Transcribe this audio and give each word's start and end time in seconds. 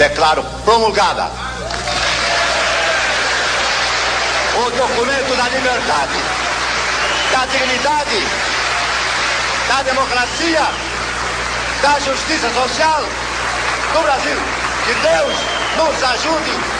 declaro 0.00 0.42
promulgada 0.64 1.28
o 4.56 4.70
documento 4.70 5.36
da 5.36 5.48
liberdade, 5.50 6.18
da 7.30 7.44
dignidade, 7.44 8.26
da 9.68 9.82
democracia, 9.82 10.62
da 11.82 12.00
justiça 12.00 12.48
social 12.48 13.04
do 13.92 14.02
Brasil. 14.02 14.38
Que 14.86 14.94
Deus 14.94 15.36
nos 15.76 16.02
ajude 16.02 16.79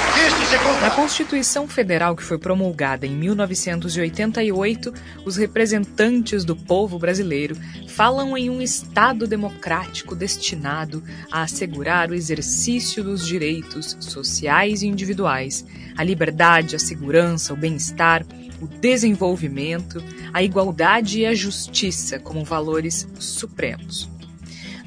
na 0.81 0.91
Constituição 0.91 1.69
Federal, 1.69 2.17
que 2.17 2.23
foi 2.23 2.39
promulgada 2.39 3.07
em 3.07 3.15
1988, 3.15 4.93
os 5.25 5.37
representantes 5.37 6.45
do 6.45 6.57
povo 6.57 6.99
brasileiro 6.99 7.57
falam 7.89 8.37
em 8.37 8.51
um 8.51 8.61
Estado 8.61 9.27
democrático 9.27 10.15
destinado 10.15 11.03
a 11.31 11.43
assegurar 11.43 12.11
o 12.11 12.15
exercício 12.15 13.05
dos 13.05 13.27
direitos 13.27 13.97
sociais 14.01 14.83
e 14.83 14.87
individuais, 14.87 15.65
a 15.97 16.03
liberdade, 16.03 16.77
a 16.77 16.79
segurança, 16.79 17.53
o 17.53 17.57
bem-estar, 17.57 18.25
o 18.61 18.67
desenvolvimento, 18.67 20.03
a 20.33 20.43
igualdade 20.43 21.21
e 21.21 21.27
a 21.27 21.35
justiça 21.35 22.19
como 22.19 22.45
valores 22.45 23.07
supremos. 23.19 24.09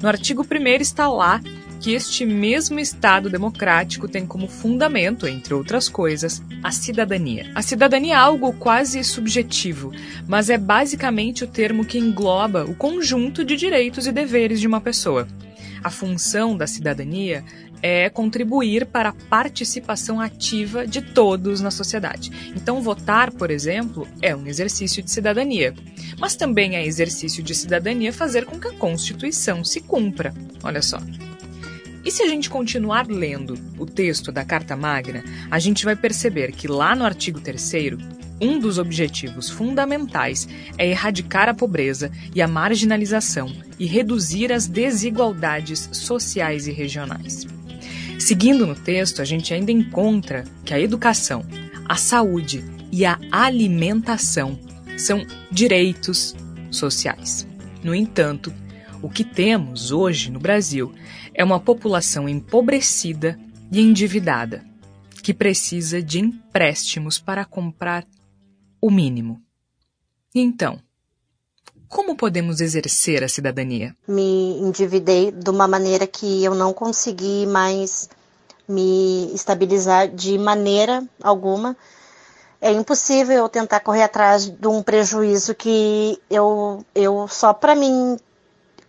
No 0.00 0.08
artigo 0.08 0.44
1 0.44 0.82
está 0.82 1.08
lá 1.08 1.40
que 1.84 1.92
este 1.92 2.24
mesmo 2.24 2.80
Estado 2.80 3.28
democrático 3.28 4.08
tem 4.08 4.24
como 4.24 4.48
fundamento, 4.48 5.26
entre 5.26 5.52
outras 5.52 5.86
coisas, 5.86 6.42
a 6.62 6.72
cidadania. 6.72 7.52
A 7.54 7.60
cidadania 7.60 8.14
é 8.14 8.16
algo 8.16 8.54
quase 8.54 9.04
subjetivo, 9.04 9.92
mas 10.26 10.48
é 10.48 10.56
basicamente 10.56 11.44
o 11.44 11.46
termo 11.46 11.84
que 11.84 11.98
engloba 11.98 12.64
o 12.64 12.74
conjunto 12.74 13.44
de 13.44 13.54
direitos 13.54 14.06
e 14.06 14.12
deveres 14.12 14.60
de 14.60 14.66
uma 14.66 14.80
pessoa. 14.80 15.28
A 15.82 15.90
função 15.90 16.56
da 16.56 16.66
cidadania 16.66 17.44
é 17.82 18.08
contribuir 18.08 18.86
para 18.86 19.10
a 19.10 19.14
participação 19.28 20.18
ativa 20.18 20.86
de 20.86 21.02
todos 21.02 21.60
na 21.60 21.70
sociedade. 21.70 22.32
Então, 22.56 22.80
votar, 22.80 23.30
por 23.30 23.50
exemplo, 23.50 24.08
é 24.22 24.34
um 24.34 24.46
exercício 24.46 25.02
de 25.02 25.10
cidadania. 25.10 25.74
Mas 26.18 26.34
também 26.34 26.76
é 26.76 26.86
exercício 26.86 27.42
de 27.42 27.54
cidadania 27.54 28.10
fazer 28.10 28.46
com 28.46 28.58
que 28.58 28.68
a 28.68 28.72
Constituição 28.72 29.62
se 29.62 29.82
cumpra. 29.82 30.32
Olha 30.62 30.80
só. 30.80 30.98
E 32.04 32.10
se 32.10 32.22
a 32.22 32.28
gente 32.28 32.50
continuar 32.50 33.06
lendo 33.08 33.58
o 33.78 33.86
texto 33.86 34.30
da 34.30 34.44
Carta 34.44 34.76
Magna, 34.76 35.24
a 35.50 35.58
gente 35.58 35.84
vai 35.84 35.96
perceber 35.96 36.52
que 36.52 36.68
lá 36.68 36.94
no 36.94 37.04
artigo 37.04 37.40
3 37.40 37.72
um 38.40 38.58
dos 38.58 38.78
objetivos 38.78 39.48
fundamentais 39.48 40.46
é 40.76 40.88
erradicar 40.88 41.48
a 41.48 41.54
pobreza 41.54 42.10
e 42.34 42.42
a 42.42 42.48
marginalização 42.48 43.50
e 43.78 43.86
reduzir 43.86 44.52
as 44.52 44.66
desigualdades 44.66 45.88
sociais 45.92 46.66
e 46.66 46.72
regionais. 46.72 47.46
Seguindo 48.18 48.66
no 48.66 48.74
texto, 48.74 49.22
a 49.22 49.24
gente 49.24 49.54
ainda 49.54 49.72
encontra 49.72 50.44
que 50.64 50.74
a 50.74 50.80
educação, 50.80 51.44
a 51.88 51.96
saúde 51.96 52.64
e 52.92 53.04
a 53.06 53.18
alimentação 53.30 54.58
são 54.96 55.24
direitos 55.50 56.34
sociais. 56.70 57.46
No 57.82 57.94
entanto, 57.94 58.52
o 59.02 59.08
que 59.08 59.24
temos 59.24 59.90
hoje 59.90 60.30
no 60.30 60.38
Brasil 60.38 60.92
é 61.34 61.42
uma 61.42 61.58
população 61.58 62.28
empobrecida 62.28 63.38
e 63.70 63.80
endividada, 63.80 64.64
que 65.22 65.34
precisa 65.34 66.00
de 66.00 66.20
empréstimos 66.20 67.18
para 67.18 67.44
comprar 67.44 68.06
o 68.80 68.90
mínimo. 68.90 69.42
Então, 70.34 70.78
como 71.88 72.16
podemos 72.16 72.60
exercer 72.60 73.22
a 73.24 73.28
cidadania? 73.28 73.96
Me 74.06 74.58
endividei 74.60 75.30
de 75.30 75.50
uma 75.50 75.66
maneira 75.66 76.06
que 76.06 76.44
eu 76.44 76.54
não 76.54 76.72
consegui 76.72 77.46
mais 77.46 78.08
me 78.68 79.32
estabilizar 79.34 80.08
de 80.08 80.38
maneira 80.38 81.06
alguma. 81.22 81.76
É 82.60 82.72
impossível 82.72 83.36
eu 83.36 83.48
tentar 83.48 83.80
correr 83.80 84.02
atrás 84.02 84.48
de 84.48 84.66
um 84.66 84.82
prejuízo 84.82 85.54
que 85.54 86.18
eu, 86.30 86.84
eu 86.94 87.28
só 87.28 87.52
para 87.52 87.74
mim 87.74 88.16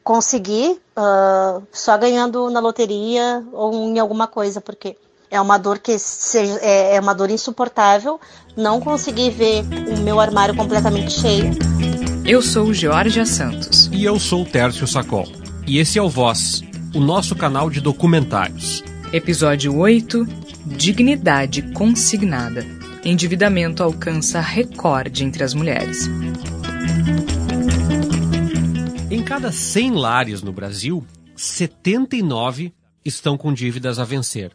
conseguir 0.04 0.82
uh, 0.98 1.62
só 1.72 1.98
ganhando 1.98 2.50
na 2.50 2.60
loteria 2.60 3.44
ou 3.52 3.74
em 3.74 4.00
alguma 4.00 4.28
coisa, 4.28 4.62
porque 4.62 4.98
é 5.30 5.40
uma 5.40 5.58
dor 5.58 5.80
que 5.80 5.98
seja, 6.00 6.60
é, 6.62 6.96
é 6.96 7.00
uma 7.00 7.14
dor 7.14 7.30
insuportável 7.30 8.20
não 8.56 8.80
conseguir 8.80 9.32
ver 9.32 9.64
o 9.94 10.00
meu 10.00 10.20
armário 10.20 10.56
completamente 10.56 11.12
cheio. 11.12 11.52
Eu 12.26 12.42
sou 12.42 12.74
Georgia 12.74 13.26
Santos. 13.26 13.90
E 13.92 14.04
eu 14.04 14.20
sou 14.20 14.46
Tércio 14.46 14.88
Sacol. 14.88 15.28
E 15.68 15.78
esse 15.78 16.00
é 16.00 16.02
o 16.02 16.10
Voz, 16.10 16.64
o 16.94 17.00
nosso 17.00 17.36
canal 17.36 17.70
de 17.70 17.80
documentários. 17.80 18.84
Episódio 19.12 19.78
8 19.78 20.26
Dignidade 20.66 21.62
Consignada. 21.74 22.66
Endividamento 23.04 23.84
alcança 23.84 24.40
recorde 24.40 25.24
entre 25.24 25.44
as 25.44 25.54
mulheres. 25.54 26.10
Em 29.16 29.24
cada 29.24 29.50
100 29.50 29.92
lares 29.92 30.42
no 30.42 30.52
Brasil, 30.52 31.02
79 31.38 32.74
estão 33.06 33.38
com 33.38 33.54
dívidas 33.54 33.98
a 33.98 34.04
vencer. 34.04 34.52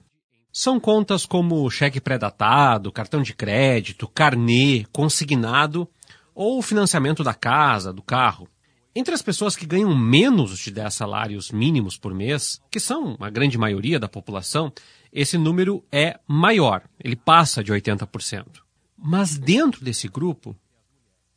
São 0.52 0.78
contas 0.78 1.24
como 1.24 1.70
cheque 1.70 1.98
pré-datado, 1.98 2.92
cartão 2.92 3.22
de 3.22 3.32
crédito, 3.32 4.06
carnê, 4.06 4.84
consignado 4.92 5.88
ou 6.34 6.60
financiamento 6.60 7.24
da 7.24 7.32
casa, 7.32 7.90
do 7.90 8.02
carro. 8.02 8.46
Entre 8.94 9.14
as 9.14 9.22
pessoas 9.22 9.56
que 9.56 9.64
ganham 9.64 9.96
menos 9.96 10.58
de 10.58 10.70
10 10.70 10.92
salários 10.92 11.50
mínimos 11.50 11.96
por 11.96 12.12
mês, 12.12 12.60
que 12.70 12.78
são 12.78 13.16
a 13.18 13.30
grande 13.30 13.56
maioria 13.56 13.98
da 13.98 14.10
população, 14.10 14.70
esse 15.10 15.38
número 15.38 15.82
é 15.90 16.20
maior, 16.28 16.82
ele 17.02 17.16
passa 17.16 17.64
de 17.64 17.72
80%. 17.72 18.60
Mas 18.94 19.38
dentro 19.38 19.82
desse 19.82 20.06
grupo, 20.06 20.54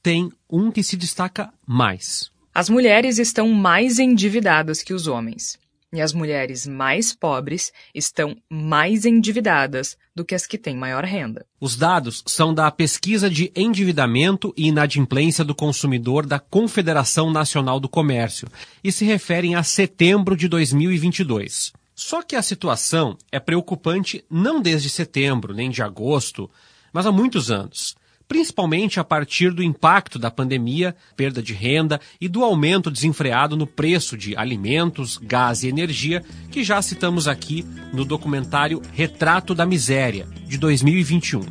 tem 0.02 0.30
um 0.50 0.70
que 0.70 0.84
se 0.84 0.98
destaca 0.98 1.54
mais. 1.66 2.33
As 2.56 2.70
mulheres 2.70 3.18
estão 3.18 3.50
mais 3.50 3.98
endividadas 3.98 4.84
que 4.84 4.94
os 4.94 5.08
homens. 5.08 5.58
E 5.92 6.00
as 6.00 6.14
mulheres 6.14 6.68
mais 6.68 7.12
pobres 7.12 7.72
estão 7.96 8.36
mais 8.48 9.06
endividadas 9.06 9.98
do 10.16 10.24
que 10.24 10.36
as 10.36 10.46
que 10.46 10.58
têm 10.58 10.76
maior 10.76 11.04
renda. 11.04 11.48
Os 11.60 11.76
dados 11.76 12.24
são 12.28 12.54
da 12.54 12.70
Pesquisa 12.70 13.28
de 13.28 13.52
Endividamento 13.56 14.54
e 14.56 14.68
Inadimplência 14.68 15.44
do 15.44 15.56
Consumidor 15.56 16.28
da 16.28 16.40
Confederação 16.40 17.32
Nacional 17.32 17.80
do 17.80 17.90
Comércio 17.90 18.48
e 18.84 18.92
se 18.92 19.04
referem 19.04 19.56
a 19.56 19.64
setembro 19.64 20.38
de 20.38 20.48
2022. 20.48 21.74
Só 21.96 22.22
que 22.22 22.36
a 22.36 22.42
situação 22.44 23.18
é 23.32 23.40
preocupante 23.40 24.24
não 24.30 24.62
desde 24.62 24.90
setembro 24.92 25.56
nem 25.56 25.72
de 25.72 25.82
agosto, 25.82 26.50
mas 26.92 27.08
há 27.08 27.12
muitos 27.12 27.50
anos 27.50 27.96
principalmente 28.28 29.00
a 29.00 29.04
partir 29.04 29.52
do 29.52 29.64
impacto 29.64 30.18
da 30.18 30.32
pandemia, 30.32 30.96
perda 31.16 31.42
de 31.42 31.54
renda 31.54 32.00
e 32.20 32.28
do 32.28 32.44
aumento 32.44 32.90
desenfreado 32.90 33.56
no 33.56 33.68
preço 33.68 34.18
de 34.18 34.36
alimentos, 34.36 35.18
gás 35.18 35.64
e 35.64 35.68
energia, 35.68 36.24
que 36.52 36.64
já 36.64 36.82
citamos 36.82 37.28
aqui 37.28 37.66
no 37.94 38.06
documentário 38.06 38.82
Retrato 38.94 39.54
da 39.54 39.66
Miséria, 39.66 40.28
de 40.48 40.58
2021. 40.58 41.42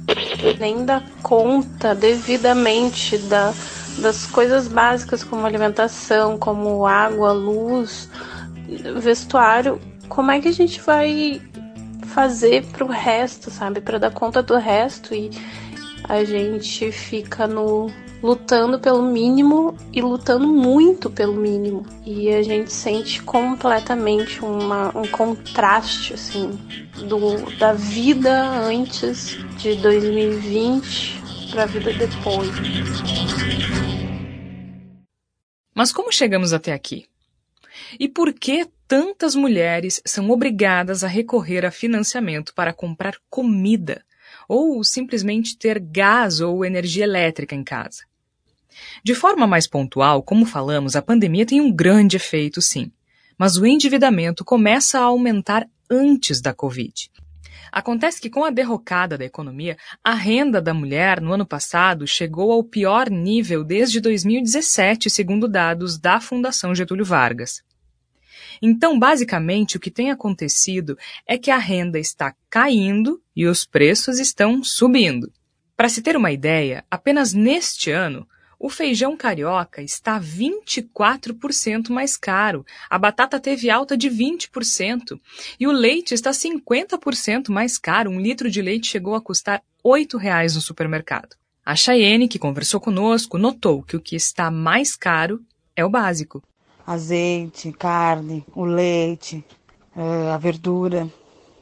Nem 0.58 0.84
dá 0.84 1.02
conta 1.22 1.94
devidamente 1.94 3.18
da, 3.18 3.54
das 3.98 4.26
coisas 4.26 4.66
básicas 4.66 5.22
como 5.22 5.46
alimentação, 5.46 6.38
como 6.38 6.86
água, 6.86 7.32
luz, 7.32 8.08
vestuário. 9.00 9.80
Como 10.08 10.30
é 10.30 10.40
que 10.40 10.48
a 10.48 10.52
gente 10.52 10.80
vai 10.80 11.40
fazer 12.12 12.64
para 12.66 12.84
o 12.84 12.88
resto, 12.88 13.50
sabe? 13.50 13.80
Para 13.80 13.98
dar 13.98 14.10
conta 14.10 14.42
do 14.42 14.56
resto 14.56 15.14
e 15.14 15.30
a 16.04 16.24
gente 16.24 16.90
fica 16.92 17.46
no 17.46 17.90
lutando 18.22 18.78
pelo 18.78 19.02
mínimo 19.02 19.76
e 19.92 20.00
lutando 20.00 20.46
muito 20.46 21.10
pelo 21.10 21.34
mínimo. 21.34 21.84
E 22.06 22.32
a 22.32 22.42
gente 22.42 22.72
sente 22.72 23.20
completamente 23.22 24.40
uma, 24.44 24.96
um 24.96 25.06
contraste 25.08 26.14
assim 26.14 26.50
do, 27.08 27.50
da 27.58 27.72
vida 27.72 28.48
antes 28.48 29.36
de 29.58 29.74
2020 29.76 31.20
para 31.50 31.64
a 31.64 31.66
vida 31.66 31.92
depois. 31.92 32.50
Mas 35.74 35.92
como 35.92 36.12
chegamos 36.12 36.52
até 36.52 36.72
aqui? 36.72 37.06
E 37.98 38.08
por 38.08 38.32
que 38.32 38.68
tantas 38.86 39.34
mulheres 39.34 40.00
são 40.04 40.30
obrigadas 40.30 41.02
a 41.02 41.08
recorrer 41.08 41.64
a 41.64 41.70
financiamento 41.70 42.54
para 42.54 42.72
comprar 42.72 43.16
comida 43.28 44.04
ou 44.48 44.82
simplesmente 44.84 45.56
ter 45.56 45.78
gás 45.78 46.40
ou 46.40 46.64
energia 46.64 47.04
elétrica 47.04 47.54
em 47.54 47.64
casa. 47.64 48.02
De 49.04 49.14
forma 49.14 49.46
mais 49.46 49.66
pontual, 49.66 50.22
como 50.22 50.46
falamos, 50.46 50.96
a 50.96 51.02
pandemia 51.02 51.46
tem 51.46 51.60
um 51.60 51.72
grande 51.72 52.16
efeito, 52.16 52.60
sim, 52.60 52.90
mas 53.38 53.56
o 53.56 53.66
endividamento 53.66 54.44
começa 54.44 54.98
a 54.98 55.04
aumentar 55.04 55.68
antes 55.90 56.40
da 56.40 56.54
Covid. 56.54 57.10
Acontece 57.70 58.20
que, 58.20 58.28
com 58.28 58.44
a 58.44 58.50
derrocada 58.50 59.16
da 59.16 59.24
economia, 59.24 59.78
a 60.04 60.12
renda 60.12 60.60
da 60.60 60.74
mulher 60.74 61.22
no 61.22 61.32
ano 61.32 61.46
passado 61.46 62.06
chegou 62.06 62.52
ao 62.52 62.62
pior 62.62 63.08
nível 63.08 63.64
desde 63.64 63.98
2017, 63.98 65.08
segundo 65.08 65.48
dados 65.48 65.98
da 65.98 66.20
Fundação 66.20 66.74
Getúlio 66.74 67.04
Vargas. 67.04 67.62
Então, 68.64 68.96
basicamente, 68.96 69.76
o 69.76 69.80
que 69.80 69.90
tem 69.90 70.12
acontecido 70.12 70.96
é 71.26 71.36
que 71.36 71.50
a 71.50 71.58
renda 71.58 71.98
está 71.98 72.32
caindo 72.48 73.20
e 73.34 73.44
os 73.44 73.64
preços 73.64 74.20
estão 74.20 74.62
subindo. 74.62 75.32
Para 75.76 75.88
se 75.88 76.00
ter 76.00 76.16
uma 76.16 76.30
ideia, 76.30 76.84
apenas 76.88 77.32
neste 77.32 77.90
ano, 77.90 78.24
o 78.60 78.70
feijão 78.70 79.16
carioca 79.16 79.82
está 79.82 80.20
24% 80.20 81.90
mais 81.90 82.16
caro, 82.16 82.64
a 82.88 82.96
batata 82.96 83.40
teve 83.40 83.68
alta 83.68 83.96
de 83.96 84.08
20% 84.08 85.20
e 85.58 85.66
o 85.66 85.72
leite 85.72 86.14
está 86.14 86.30
50% 86.30 87.50
mais 87.50 87.76
caro. 87.76 88.10
Um 88.10 88.20
litro 88.20 88.48
de 88.48 88.62
leite 88.62 88.86
chegou 88.86 89.16
a 89.16 89.20
custar 89.20 89.60
R$ 89.84 89.90
8,00 90.06 90.54
no 90.54 90.60
supermercado. 90.60 91.34
A 91.66 91.74
Chayenne, 91.74 92.28
que 92.28 92.38
conversou 92.38 92.80
conosco, 92.80 93.36
notou 93.36 93.82
que 93.82 93.96
o 93.96 94.00
que 94.00 94.14
está 94.14 94.52
mais 94.52 94.94
caro 94.94 95.44
é 95.74 95.84
o 95.84 95.90
básico. 95.90 96.40
Azeite, 96.86 97.72
carne, 97.72 98.44
o 98.54 98.64
leite, 98.64 99.44
eh, 99.96 100.30
a 100.30 100.36
verdura, 100.36 101.08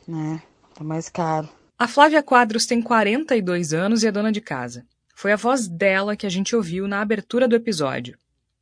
né? 0.07 0.43
Tá 0.75 0.85
mais 0.85 1.09
caro. 1.09 1.49
A 1.79 1.89
Flávia 1.89 2.23
Quadros 2.23 2.67
tem 2.67 2.83
42 2.83 3.73
anos 3.73 4.03
e 4.03 4.07
é 4.07 4.13
dona 4.13 4.31
de 4.31 4.41
casa. 4.41 4.85
Foi 5.15 5.33
a 5.33 5.37
voz 5.37 5.69
dela 5.69 6.17
que 6.17 6.27
a 6.27 6.31
gente 6.31 6.57
ouviu 6.57 6.89
na 6.89 7.01
abertura 7.01 7.47
do 7.47 7.57
episódio. 7.57 8.19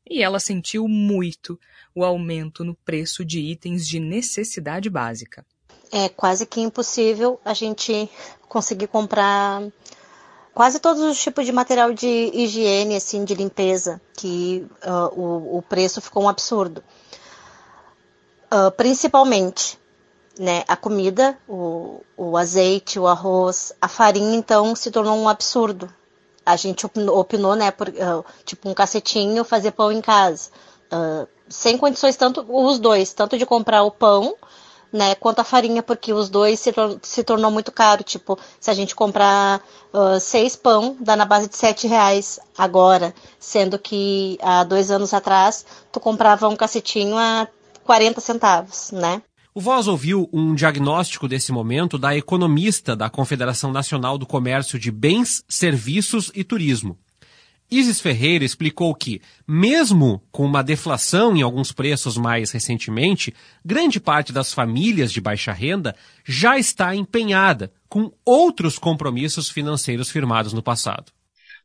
E 0.08 0.22
ela 0.22 0.40
sentiu 0.40 0.88
muito 0.88 1.58
o 1.94 2.04
aumento 2.04 2.64
no 2.64 2.74
preço 2.74 3.24
de 3.24 3.40
itens 3.40 3.86
de 3.86 4.00
necessidade 4.00 4.88
básica. 4.88 5.44
É 5.92 6.08
quase 6.08 6.46
que 6.46 6.60
impossível 6.60 7.40
a 7.44 7.54
gente 7.54 8.08
conseguir 8.48 8.86
comprar 8.88 9.62
quase 10.58 10.80
todos 10.80 11.00
os 11.04 11.16
tipos 11.22 11.46
de 11.46 11.52
material 11.52 11.92
de 11.92 12.32
higiene, 12.34 12.96
assim, 12.96 13.24
de 13.24 13.32
limpeza, 13.32 14.00
que 14.12 14.66
uh, 14.84 15.14
o, 15.16 15.58
o, 15.58 15.62
preço 15.62 16.00
ficou 16.00 16.24
um 16.24 16.28
absurdo. 16.28 16.82
Uh, 18.52 18.68
principalmente, 18.72 19.78
né, 20.36 20.64
a 20.66 20.74
comida, 20.74 21.38
o, 21.48 22.02
o 22.16 22.36
azeite, 22.36 22.98
o 22.98 23.06
arroz, 23.06 23.72
a 23.80 23.86
farinha, 23.86 24.36
então, 24.36 24.74
se 24.74 24.90
tornou 24.90 25.16
um 25.16 25.28
absurdo 25.28 25.88
a 26.44 26.56
gente 26.56 26.84
opinou, 26.84 27.54
né, 27.54 27.70
por, 27.70 27.88
uh, 27.90 28.24
tipo 28.44 28.68
um 28.68 28.74
cacetinho, 28.74 29.44
fazer 29.44 29.70
pão 29.70 29.92
em 29.92 30.00
casa. 30.00 30.50
Sem 31.48 31.78
condições, 31.78 32.16
tanto 32.16 32.44
os 32.48 32.80
dois, 32.80 33.12
tanto 33.12 33.38
de 33.38 33.46
comprar 33.46 33.84
o 33.84 33.92
pão, 33.92 34.34
né, 34.92 35.14
quanto 35.14 35.40
a 35.40 35.44
farinha, 35.44 35.82
porque 35.82 36.12
os 36.12 36.28
dois 36.28 36.60
se, 36.60 36.72
se 37.02 37.24
tornou 37.24 37.50
muito 37.50 37.70
caro. 37.70 38.02
Tipo, 38.02 38.38
se 38.60 38.70
a 38.70 38.74
gente 38.74 38.94
comprar 38.94 39.60
uh, 39.92 40.18
seis 40.20 40.56
pão, 40.56 40.96
dá 41.00 41.16
na 41.16 41.24
base 41.24 41.48
de 41.48 41.56
sete 41.56 41.86
reais 41.86 42.38
agora, 42.56 43.14
sendo 43.38 43.78
que 43.78 44.38
há 44.42 44.64
dois 44.64 44.90
anos 44.90 45.12
atrás 45.12 45.64
tu 45.92 46.00
comprava 46.00 46.48
um 46.48 46.56
cacetinho 46.56 47.16
a 47.16 47.48
40 47.84 48.20
centavos, 48.20 48.90
né? 48.92 49.22
O 49.54 49.60
Voz 49.60 49.88
ouviu 49.88 50.28
um 50.32 50.54
diagnóstico 50.54 51.26
desse 51.26 51.50
momento 51.50 51.98
da 51.98 52.14
economista 52.16 52.94
da 52.94 53.10
Confederação 53.10 53.72
Nacional 53.72 54.16
do 54.16 54.26
Comércio 54.26 54.78
de 54.78 54.90
Bens, 54.90 55.42
Serviços 55.48 56.30
e 56.34 56.44
Turismo. 56.44 56.96
Isis 57.70 58.00
Ferreira 58.00 58.44
explicou 58.44 58.94
que, 58.94 59.20
mesmo 59.46 60.22
com 60.32 60.44
uma 60.44 60.62
deflação 60.62 61.36
em 61.36 61.42
alguns 61.42 61.70
preços 61.70 62.16
mais 62.16 62.50
recentemente, 62.50 63.34
grande 63.62 64.00
parte 64.00 64.32
das 64.32 64.54
famílias 64.54 65.12
de 65.12 65.20
baixa 65.20 65.52
renda 65.52 65.94
já 66.24 66.56
está 66.56 66.94
empenhada 66.94 67.70
com 67.86 68.10
outros 68.24 68.78
compromissos 68.78 69.50
financeiros 69.50 70.10
firmados 70.10 70.54
no 70.54 70.62
passado. 70.62 71.12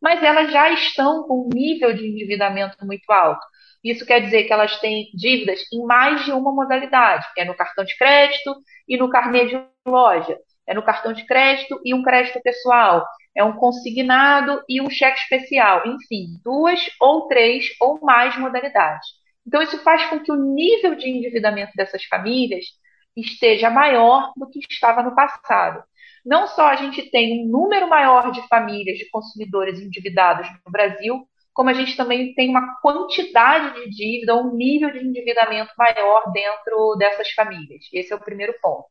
Mas 0.02 0.22
elas 0.22 0.52
já 0.52 0.70
estão 0.74 1.24
com 1.24 1.46
um 1.46 1.50
nível 1.54 1.96
de 1.96 2.06
endividamento 2.06 2.76
muito 2.86 3.10
alto. 3.10 3.46
Isso 3.82 4.06
quer 4.06 4.20
dizer 4.20 4.44
que 4.44 4.52
elas 4.52 4.78
têm 4.82 5.06
dívidas 5.14 5.62
em 5.72 5.86
mais 5.86 6.26
de 6.26 6.34
uma 6.34 6.54
modalidade, 6.54 7.26
é 7.38 7.46
no 7.46 7.56
cartão 7.56 7.86
de 7.86 7.98
crédito 7.98 8.56
e 8.88 8.98
no 8.98 9.10
carnê 9.10 9.46
de 9.46 9.62
loja, 9.86 10.38
é 10.68 10.74
no 10.74 10.84
cartão 10.84 11.14
de 11.14 11.26
crédito 11.26 11.80
e 11.84 11.94
um 11.94 12.04
crédito 12.04 12.42
pessoal, 12.42 13.06
é 13.36 13.44
um 13.44 13.54
consignado 13.54 14.62
e 14.70 14.82
um 14.82 14.90
cheque 14.90 15.20
especial, 15.20 15.88
enfim, 15.88 16.40
duas 16.44 16.80
ou 17.00 17.28
três 17.28 17.66
ou 17.82 18.00
mais 18.02 18.38
modalidades. 18.38 19.08
Então 19.46 19.62
isso 19.62 19.78
faz 19.84 20.06
com 20.06 20.20
que 20.20 20.32
o 20.32 20.36
nível 20.36 20.96
de 20.96 21.10
endividamento 21.10 21.74
dessas 21.76 22.04
famílias 22.06 22.66
esteja 23.16 23.70
maior 23.70 24.32
do 24.36 24.50
que 24.50 24.60
estava 24.70 25.04
no 25.04 25.16
passado. 25.16 25.84
Não 26.26 26.48
só 26.48 26.68
a 26.68 26.76
gente 26.76 27.10
tem 27.12 27.44
um 27.44 27.52
número 27.52 27.90
maior 27.90 28.32
de 28.32 28.42
famílias 28.48 28.98
de 28.98 29.10
consumidores 29.10 29.80
endividados 29.80 30.48
no 30.66 30.72
Brasil, 30.72 31.28
como 31.54 31.70
a 31.70 31.74
gente 31.74 31.96
também 31.96 32.34
tem 32.34 32.50
uma 32.50 32.80
quantidade 32.82 33.76
de 33.76 33.90
dívida, 33.90 34.36
um 34.36 34.56
nível 34.56 34.92
de 34.92 35.06
endividamento 35.06 35.72
maior 35.78 36.32
dentro 36.32 36.96
dessas 36.98 37.30
famílias. 37.32 37.86
Esse 37.94 38.12
é 38.12 38.16
o 38.16 38.24
primeiro 38.24 38.56
ponto. 38.62 38.86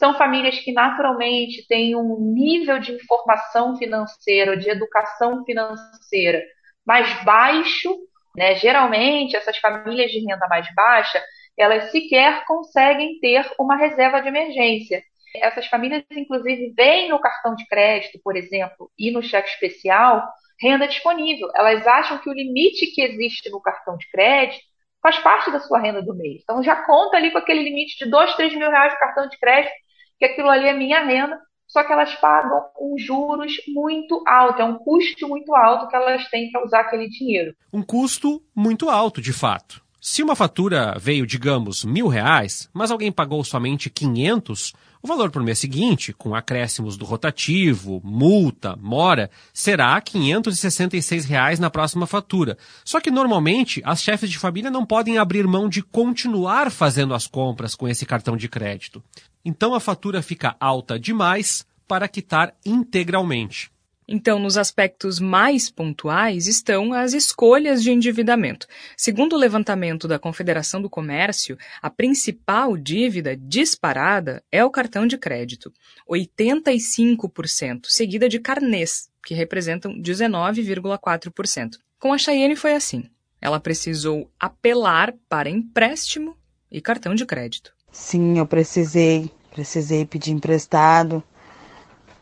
São 0.00 0.14
famílias 0.14 0.58
que 0.58 0.72
naturalmente 0.72 1.66
têm 1.68 1.94
um 1.94 2.18
nível 2.32 2.78
de 2.78 2.90
informação 2.92 3.76
financeira, 3.76 4.56
de 4.56 4.70
educação 4.70 5.44
financeira 5.44 6.42
mais 6.86 7.22
baixo. 7.22 7.94
Né? 8.34 8.54
Geralmente, 8.54 9.36
essas 9.36 9.58
famílias 9.58 10.10
de 10.10 10.20
renda 10.20 10.48
mais 10.48 10.66
baixa, 10.74 11.22
elas 11.54 11.90
sequer 11.90 12.46
conseguem 12.46 13.20
ter 13.20 13.46
uma 13.58 13.76
reserva 13.76 14.22
de 14.22 14.28
emergência. 14.28 15.02
Essas 15.36 15.66
famílias, 15.66 16.02
inclusive, 16.12 16.72
veem 16.74 17.10
no 17.10 17.20
cartão 17.20 17.54
de 17.54 17.66
crédito, 17.66 18.18
por 18.24 18.34
exemplo, 18.36 18.90
e 18.98 19.10
no 19.10 19.22
cheque 19.22 19.50
especial, 19.50 20.26
renda 20.58 20.88
disponível. 20.88 21.50
Elas 21.54 21.86
acham 21.86 22.16
que 22.16 22.30
o 22.30 22.32
limite 22.32 22.86
que 22.86 23.02
existe 23.02 23.50
no 23.50 23.60
cartão 23.60 23.98
de 23.98 24.08
crédito 24.08 24.64
faz 25.02 25.18
parte 25.18 25.50
da 25.50 25.60
sua 25.60 25.78
renda 25.78 26.00
do 26.00 26.14
mês. 26.14 26.40
Então 26.42 26.62
já 26.62 26.76
conta 26.86 27.18
ali 27.18 27.30
com 27.30 27.36
aquele 27.36 27.62
limite 27.62 28.02
de 28.02 28.10
dois, 28.10 28.34
três 28.34 28.54
mil 28.54 28.70
reais 28.70 28.94
de 28.94 28.98
cartão 28.98 29.28
de 29.28 29.38
crédito, 29.38 29.74
que 30.20 30.26
aquilo 30.26 30.50
ali 30.50 30.66
é 30.66 30.74
minha 30.74 31.02
renda, 31.02 31.40
só 31.66 31.82
que 31.82 31.92
elas 31.92 32.14
pagam 32.16 32.60
um 32.78 32.98
juros 32.98 33.54
muito 33.68 34.22
alto, 34.28 34.60
é 34.60 34.64
um 34.64 34.76
custo 34.76 35.26
muito 35.26 35.54
alto 35.54 35.88
que 35.88 35.96
elas 35.96 36.28
têm 36.28 36.50
para 36.50 36.62
usar 36.62 36.80
aquele 36.80 37.08
dinheiro. 37.08 37.54
Um 37.72 37.82
custo 37.82 38.42
muito 38.54 38.90
alto, 38.90 39.22
de 39.22 39.32
fato. 39.32 39.82
Se 39.98 40.22
uma 40.22 40.34
fatura 40.34 40.96
veio, 40.98 41.26
digamos, 41.26 41.84
mil 41.84 42.08
reais, 42.08 42.68
mas 42.72 42.90
alguém 42.90 43.12
pagou 43.12 43.44
somente 43.44 43.88
500, 43.88 44.72
o 45.02 45.06
valor 45.06 45.30
para 45.30 45.40
o 45.40 45.44
mês 45.44 45.58
seguinte, 45.58 46.12
com 46.12 46.34
acréscimos 46.34 46.96
do 46.96 47.04
rotativo, 47.04 48.00
multa, 48.02 48.76
mora, 48.80 49.30
será 49.52 49.98
566 50.00 51.24
reais 51.24 51.58
na 51.58 51.70
próxima 51.70 52.06
fatura. 52.06 52.58
Só 52.84 53.00
que 53.00 53.10
normalmente 53.10 53.80
as 53.84 54.02
chefes 54.02 54.30
de 54.30 54.38
família 54.38 54.70
não 54.70 54.84
podem 54.84 55.18
abrir 55.18 55.46
mão 55.46 55.68
de 55.68 55.82
continuar 55.82 56.70
fazendo 56.70 57.14
as 57.14 57.26
compras 57.26 57.74
com 57.74 57.86
esse 57.86 58.04
cartão 58.04 58.36
de 58.36 58.48
crédito. 58.48 59.02
Então 59.44 59.74
a 59.74 59.80
fatura 59.80 60.22
fica 60.22 60.56
alta 60.60 60.98
demais 60.98 61.66
para 61.86 62.08
quitar 62.08 62.54
integralmente. 62.64 63.70
Então, 64.12 64.40
nos 64.40 64.58
aspectos 64.58 65.20
mais 65.20 65.70
pontuais 65.70 66.48
estão 66.48 66.92
as 66.92 67.12
escolhas 67.12 67.80
de 67.80 67.92
endividamento. 67.92 68.66
Segundo 68.96 69.34
o 69.34 69.38
levantamento 69.38 70.08
da 70.08 70.18
Confederação 70.18 70.82
do 70.82 70.90
Comércio, 70.90 71.56
a 71.80 71.88
principal 71.88 72.76
dívida 72.76 73.36
disparada 73.36 74.42
é 74.50 74.64
o 74.64 74.70
cartão 74.70 75.06
de 75.06 75.16
crédito, 75.16 75.72
85%, 76.10 77.86
seguida 77.86 78.28
de 78.28 78.40
carnês, 78.40 79.08
que 79.24 79.32
representam 79.32 79.92
19,4%. 80.02 81.76
Com 81.96 82.12
a 82.12 82.18
Cheyenne 82.18 82.56
foi 82.56 82.74
assim. 82.74 83.08
Ela 83.40 83.60
precisou 83.60 84.28
apelar 84.40 85.14
para 85.28 85.48
empréstimo 85.48 86.36
e 86.68 86.80
cartão 86.80 87.14
de 87.14 87.24
crédito. 87.24 87.72
Sim, 87.92 88.38
eu 88.38 88.46
precisei. 88.46 89.30
Precisei 89.50 90.04
pedir 90.04 90.32
emprestado, 90.32 91.22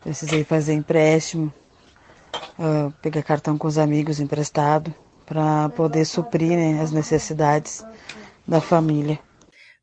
precisei 0.01 0.43
fazer 0.43 0.73
empréstimo 0.73 1.53
uh, 2.57 2.91
pegar 3.01 3.23
cartão 3.23 3.57
com 3.57 3.67
os 3.67 3.77
amigos 3.77 4.19
emprestado 4.19 4.93
para 5.25 5.69
poder 5.69 6.05
suprir 6.05 6.57
né, 6.57 6.81
as 6.81 6.91
necessidades 6.91 7.83
da 8.47 8.59
família. 8.59 9.19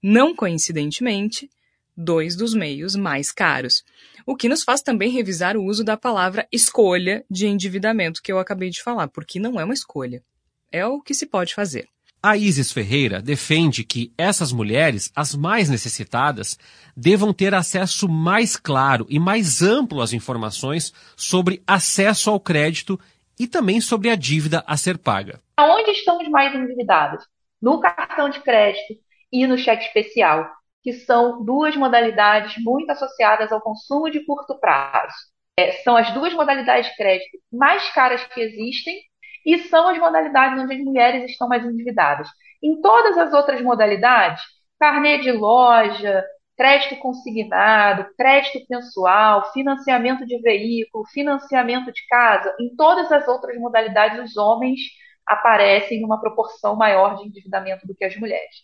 Não 0.03 0.35
coincidentemente, 0.35 1.49
dois 1.97 2.37
dos 2.37 2.53
meios 2.53 2.95
mais 2.95 3.33
caros. 3.33 3.85
O 4.27 4.37
que 4.37 4.49
nos 4.49 4.63
faz 4.63 4.83
também 4.83 5.11
revisar 5.11 5.57
o 5.57 5.65
uso 5.65 5.85
da 5.85 5.97
palavra 5.97 6.47
escolha 6.53 7.25
de 7.31 7.47
endividamento 7.47 8.21
que 8.23 8.31
eu 8.31 8.39
acabei 8.39 8.71
de 8.71 8.83
falar, 8.83 9.09
porque 9.09 9.39
não 9.39 9.59
é 9.59 9.65
uma 9.65 9.75
escolha. 9.75 10.23
É 10.71 10.85
o 10.85 11.01
que 11.01 11.15
se 11.15 11.27
pode 11.27 11.55
fazer. 11.55 11.89
A 12.23 12.37
Isis 12.37 12.73
Ferreira 12.73 13.21
defende 13.23 13.85
que 13.85 14.13
essas 14.19 14.53
mulheres, 14.53 15.13
as 15.15 15.35
mais 15.35 15.69
necessitadas, 15.69 16.59
devam 16.97 17.33
ter 17.33 17.55
acesso 17.55 18.09
mais 18.09 18.57
claro 18.57 19.07
e 19.09 19.19
mais 19.19 19.63
amplo 19.63 20.01
às 20.01 20.13
informações 20.13 20.93
sobre 21.17 21.63
acesso 21.67 22.31
ao 22.31 22.41
crédito 22.41 22.99
e 23.39 23.47
também 23.47 23.81
sobre 23.81 24.11
a 24.11 24.17
dívida 24.17 24.65
a 24.67 24.77
ser 24.77 24.99
paga. 24.99 25.41
Onde 25.59 25.91
estamos 25.91 26.29
mais 26.29 26.55
endividados? 26.55 27.25
No 27.61 27.81
cartão 27.81 28.29
de 28.29 28.41
crédito 28.41 28.95
e 29.31 29.47
no 29.47 29.59
cheque 29.59 29.85
especial, 29.85 30.49
que 30.83 30.93
são 30.93 31.45
duas 31.45 31.77
modalidades 31.77 32.55
muito 32.63 32.91
associadas 32.91 33.53
ao 33.53 33.61
consumo 33.61 34.11
de 34.11 34.25
curto 34.25 34.59
prazo. 34.59 35.15
É, 35.59 35.73
são 35.83 35.97
as 35.97 36.13
duas 36.13 36.33
modalidades 36.35 36.91
de 36.91 36.97
crédito 36.97 37.39
mais 37.53 37.89
caras 37.93 38.23
que 38.25 38.41
existem 38.41 39.01
e 39.47 39.59
são 39.69 39.89
as 39.89 39.99
modalidades 39.99 40.61
onde 40.61 40.75
as 40.75 40.81
mulheres 40.81 41.31
estão 41.31 41.49
mais 41.49 41.65
endividadas. 41.65 42.29
Em 42.63 42.81
todas 42.81 43.17
as 43.17 43.33
outras 43.33 43.63
modalidades, 43.63 44.43
carnê 44.79 45.19
de 45.19 45.31
loja, 45.31 46.25
crédito 46.57 46.97
consignado, 46.97 48.07
crédito 48.17 48.67
pessoal, 48.67 49.53
financiamento 49.53 50.27
de 50.27 50.41
veículo, 50.41 51.07
financiamento 51.07 51.93
de 51.93 52.07
casa, 52.09 52.55
em 52.59 52.75
todas 52.75 53.13
as 53.13 53.29
outras 53.29 53.57
modalidades, 53.59 54.31
os 54.31 54.37
homens 54.37 54.81
aparecem 55.27 56.01
numa 56.01 56.21
proporção 56.21 56.77
maior 56.77 57.17
de 57.17 57.27
endividamento 57.27 57.87
do 57.87 57.95
que 57.95 58.05
as 58.05 58.17
mulheres. 58.17 58.57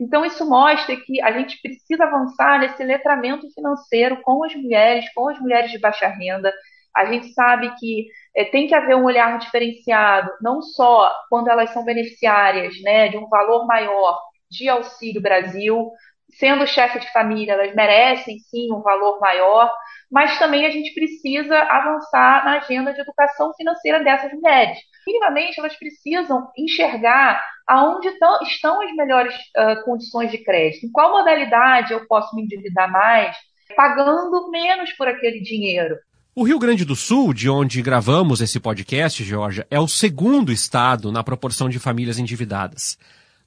Então, 0.00 0.24
isso 0.24 0.48
mostra 0.48 0.96
que 0.96 1.20
a 1.20 1.32
gente 1.32 1.60
precisa 1.60 2.04
avançar 2.04 2.60
nesse 2.60 2.82
letramento 2.82 3.50
financeiro 3.52 4.20
com 4.22 4.44
as 4.44 4.54
mulheres, 4.54 5.12
com 5.12 5.28
as 5.28 5.38
mulheres 5.38 5.70
de 5.70 5.78
baixa 5.78 6.08
renda. 6.08 6.52
A 6.94 7.04
gente 7.06 7.32
sabe 7.32 7.74
que 7.78 8.06
é, 8.34 8.44
tem 8.44 8.66
que 8.66 8.74
haver 8.74 8.96
um 8.96 9.04
olhar 9.04 9.38
diferenciado, 9.38 10.30
não 10.40 10.62
só 10.62 11.12
quando 11.28 11.48
elas 11.48 11.70
são 11.70 11.84
beneficiárias 11.84 12.80
né, 12.82 13.08
de 13.08 13.16
um 13.16 13.28
valor 13.28 13.66
maior 13.66 14.18
de 14.50 14.68
Auxílio 14.68 15.20
Brasil, 15.20 15.90
sendo 16.38 16.66
chefe 16.66 17.00
de 17.00 17.12
família, 17.12 17.54
elas 17.54 17.74
merecem 17.74 18.38
sim 18.38 18.72
um 18.72 18.80
valor 18.80 19.18
maior, 19.20 19.70
mas 20.10 20.38
também 20.38 20.64
a 20.66 20.70
gente 20.70 20.92
precisa 20.94 21.56
avançar 21.58 22.44
na 22.44 22.58
agenda 22.58 22.92
de 22.92 23.00
educação 23.00 23.52
financeira 23.54 24.02
dessas 24.02 24.32
mulheres. 24.32 24.78
Minimamente, 25.06 25.58
elas 25.58 25.76
precisam 25.76 26.50
enxergar 26.56 27.42
aonde 27.66 28.08
estão 28.08 28.82
as 28.82 28.92
melhores 28.94 29.34
uh, 29.34 29.84
condições 29.84 30.30
de 30.30 30.38
crédito, 30.38 30.86
em 30.86 30.92
qual 30.92 31.12
modalidade 31.12 31.92
eu 31.92 32.06
posso 32.06 32.34
me 32.34 32.42
endividar 32.42 32.90
mais, 32.90 33.36
pagando 33.76 34.50
menos 34.50 34.92
por 34.92 35.06
aquele 35.06 35.40
dinheiro. 35.40 35.96
O 36.32 36.44
Rio 36.44 36.60
Grande 36.60 36.84
do 36.84 36.94
Sul, 36.94 37.34
de 37.34 37.50
onde 37.50 37.82
gravamos 37.82 38.40
esse 38.40 38.60
podcast, 38.60 39.24
Georgia, 39.24 39.66
é 39.68 39.80
o 39.80 39.88
segundo 39.88 40.52
estado 40.52 41.10
na 41.10 41.24
proporção 41.24 41.68
de 41.68 41.80
famílias 41.80 42.20
endividadas. 42.20 42.96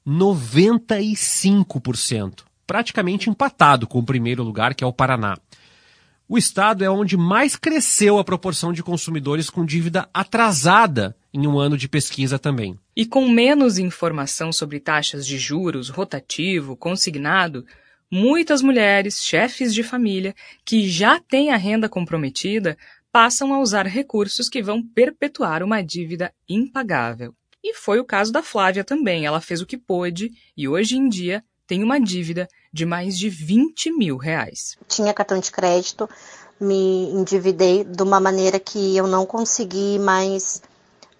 95%, 0.06 2.42
praticamente 2.66 3.30
empatado 3.30 3.86
com 3.86 4.00
o 4.00 4.04
primeiro 4.04 4.42
lugar, 4.42 4.74
que 4.74 4.84
é 4.84 4.86
o 4.86 4.92
Paraná. 4.92 5.38
O 6.28 6.36
estado 6.36 6.84
é 6.84 6.90
onde 6.90 7.16
mais 7.16 7.56
cresceu 7.56 8.18
a 8.18 8.24
proporção 8.24 8.70
de 8.70 8.82
consumidores 8.82 9.48
com 9.48 9.64
dívida 9.64 10.06
atrasada 10.12 11.16
em 11.32 11.46
um 11.46 11.58
ano 11.58 11.78
de 11.78 11.88
pesquisa 11.88 12.38
também. 12.38 12.78
E 12.94 13.06
com 13.06 13.30
menos 13.30 13.78
informação 13.78 14.52
sobre 14.52 14.78
taxas 14.78 15.26
de 15.26 15.38
juros, 15.38 15.88
rotativo, 15.88 16.76
consignado, 16.76 17.64
muitas 18.14 18.62
mulheres, 18.62 19.20
chefes 19.20 19.74
de 19.74 19.82
família, 19.82 20.36
que 20.64 20.88
já 20.88 21.18
têm 21.18 21.50
a 21.50 21.56
renda 21.56 21.88
comprometida, 21.88 22.78
passam 23.10 23.52
a 23.52 23.58
usar 23.58 23.88
recursos 23.88 24.48
que 24.48 24.62
vão 24.62 24.80
perpetuar 24.80 25.64
uma 25.64 25.82
dívida 25.82 26.32
impagável. 26.48 27.34
E 27.60 27.74
foi 27.74 27.98
o 27.98 28.04
caso 28.04 28.30
da 28.30 28.40
Flávia 28.40 28.84
também. 28.84 29.26
Ela 29.26 29.40
fez 29.40 29.60
o 29.60 29.66
que 29.66 29.76
pôde 29.76 30.30
e 30.56 30.68
hoje 30.68 30.96
em 30.96 31.08
dia 31.08 31.42
tem 31.66 31.82
uma 31.82 31.98
dívida 31.98 32.46
de 32.72 32.86
mais 32.86 33.18
de 33.18 33.28
20 33.28 33.90
mil 33.90 34.16
reais. 34.16 34.76
Tinha 34.86 35.12
cartão 35.12 35.40
de 35.40 35.50
crédito, 35.50 36.08
me 36.60 37.10
endividei 37.10 37.82
de 37.82 38.02
uma 38.02 38.20
maneira 38.20 38.60
que 38.60 38.96
eu 38.96 39.08
não 39.08 39.26
consegui 39.26 39.98
mais 39.98 40.62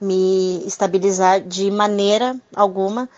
me 0.01 0.65
estabilizar 0.65 1.41
de 1.41 1.73
maneira 1.73 2.37
alguma. 2.55 3.09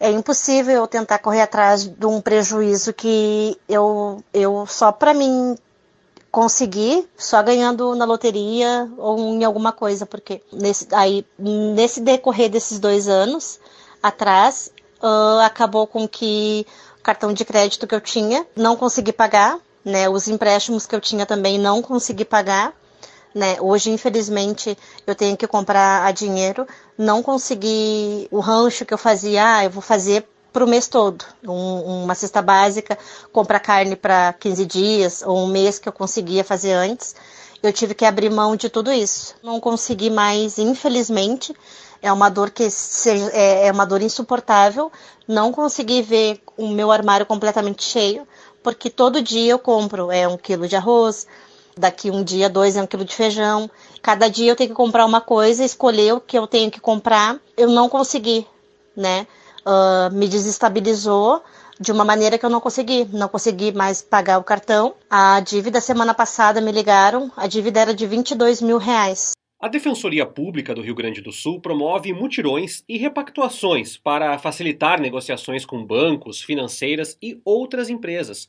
É 0.00 0.10
impossível 0.10 0.76
eu 0.76 0.86
tentar 0.86 1.18
correr 1.18 1.42
atrás 1.42 1.84
de 1.84 2.06
um 2.06 2.22
prejuízo 2.22 2.92
que 2.94 3.54
eu, 3.68 4.24
eu 4.32 4.66
só 4.66 4.90
para 4.90 5.12
mim 5.12 5.54
conseguir 6.30 7.06
só 7.18 7.42
ganhando 7.42 7.94
na 7.94 8.04
loteria 8.04 8.90
ou 8.96 9.18
em 9.18 9.44
alguma 9.44 9.72
coisa, 9.72 10.06
porque 10.06 10.42
nesse, 10.50 10.88
aí, 10.92 11.26
nesse 11.38 12.00
decorrer 12.00 12.48
desses 12.48 12.78
dois 12.78 13.08
anos 13.08 13.60
atrás, 14.02 14.72
uh, 15.02 15.40
acabou 15.40 15.86
com 15.86 16.08
que 16.08 16.66
o 16.98 17.02
cartão 17.02 17.32
de 17.32 17.44
crédito 17.44 17.86
que 17.86 17.94
eu 17.94 18.00
tinha 18.00 18.46
não 18.56 18.76
consegui 18.76 19.12
pagar, 19.12 19.58
né? 19.84 20.08
Os 20.08 20.28
empréstimos 20.28 20.86
que 20.86 20.94
eu 20.94 21.00
tinha 21.00 21.26
também 21.26 21.58
não 21.58 21.82
consegui 21.82 22.24
pagar. 22.24 22.72
Né? 23.34 23.56
Hoje, 23.60 23.90
infelizmente, 23.90 24.76
eu 25.06 25.14
tenho 25.14 25.36
que 25.36 25.46
comprar 25.46 26.04
a 26.04 26.10
dinheiro. 26.10 26.66
Não 26.98 27.22
consegui 27.22 28.26
o 28.30 28.40
rancho 28.40 28.84
que 28.84 28.92
eu 28.92 28.98
fazia, 28.98 29.56
ah, 29.56 29.64
eu 29.64 29.70
vou 29.70 29.82
fazer 29.82 30.26
para 30.52 30.64
o 30.64 30.68
mês 30.68 30.88
todo. 30.88 31.24
Um, 31.46 32.04
uma 32.04 32.14
cesta 32.14 32.42
básica, 32.42 32.98
comprar 33.32 33.60
carne 33.60 33.96
para 33.96 34.32
15 34.34 34.66
dias 34.66 35.22
ou 35.22 35.38
um 35.38 35.46
mês 35.46 35.78
que 35.78 35.88
eu 35.88 35.92
conseguia 35.92 36.44
fazer 36.44 36.72
antes. 36.72 37.14
Eu 37.62 37.72
tive 37.72 37.94
que 37.94 38.04
abrir 38.04 38.30
mão 38.30 38.56
de 38.56 38.68
tudo 38.68 38.92
isso. 38.92 39.34
Não 39.42 39.60
consegui 39.60 40.10
mais, 40.10 40.58
infelizmente. 40.58 41.54
É 42.02 42.10
uma 42.10 42.30
dor 42.30 42.50
que 42.50 42.70
seja, 42.70 43.30
é, 43.32 43.66
é 43.66 43.72
uma 43.72 43.84
dor 43.84 44.00
insuportável. 44.00 44.90
Não 45.28 45.52
consegui 45.52 46.00
ver 46.00 46.40
o 46.56 46.68
meu 46.68 46.90
armário 46.90 47.26
completamente 47.26 47.84
cheio, 47.84 48.26
porque 48.62 48.88
todo 48.88 49.22
dia 49.22 49.52
eu 49.52 49.58
compro 49.58 50.10
é 50.10 50.26
um 50.26 50.38
quilo 50.38 50.66
de 50.66 50.76
arroz, 50.76 51.26
daqui 51.76 52.10
um 52.10 52.22
dia 52.22 52.48
dois 52.48 52.76
é 52.76 52.82
um 52.82 52.86
quilo 52.86 53.04
de 53.04 53.14
feijão. 53.14 53.70
Cada 54.02 54.28
dia 54.28 54.50
eu 54.50 54.56
tenho 54.56 54.70
que 54.70 54.76
comprar 54.76 55.04
uma 55.06 55.20
coisa, 55.20 55.64
escolher 55.64 56.14
o 56.14 56.20
que 56.20 56.38
eu 56.38 56.46
tenho 56.46 56.70
que 56.70 56.80
comprar. 56.80 57.38
Eu 57.56 57.68
não 57.68 57.88
consegui, 57.88 58.46
né? 58.96 59.26
uh, 59.64 60.14
me 60.14 60.28
desestabilizou 60.28 61.42
de 61.78 61.92
uma 61.92 62.04
maneira 62.04 62.38
que 62.38 62.44
eu 62.44 62.50
não 62.50 62.60
consegui. 62.60 63.06
Não 63.12 63.28
consegui 63.28 63.72
mais 63.72 64.02
pagar 64.02 64.38
o 64.38 64.44
cartão. 64.44 64.94
A 65.08 65.40
dívida, 65.40 65.80
semana 65.80 66.14
passada, 66.14 66.60
me 66.60 66.72
ligaram, 66.72 67.30
a 67.36 67.46
dívida 67.46 67.80
era 67.80 67.94
de 67.94 68.06
22 68.06 68.60
mil 68.60 68.78
reais. 68.78 69.32
A 69.58 69.68
Defensoria 69.68 70.24
Pública 70.24 70.74
do 70.74 70.80
Rio 70.80 70.94
Grande 70.94 71.20
do 71.20 71.30
Sul 71.30 71.60
promove 71.60 72.14
mutirões 72.14 72.82
e 72.88 72.96
repactuações 72.96 73.98
para 73.98 74.38
facilitar 74.38 74.98
negociações 74.98 75.66
com 75.66 75.84
bancos, 75.84 76.40
financeiras 76.40 77.18
e 77.22 77.38
outras 77.44 77.90
empresas. 77.90 78.48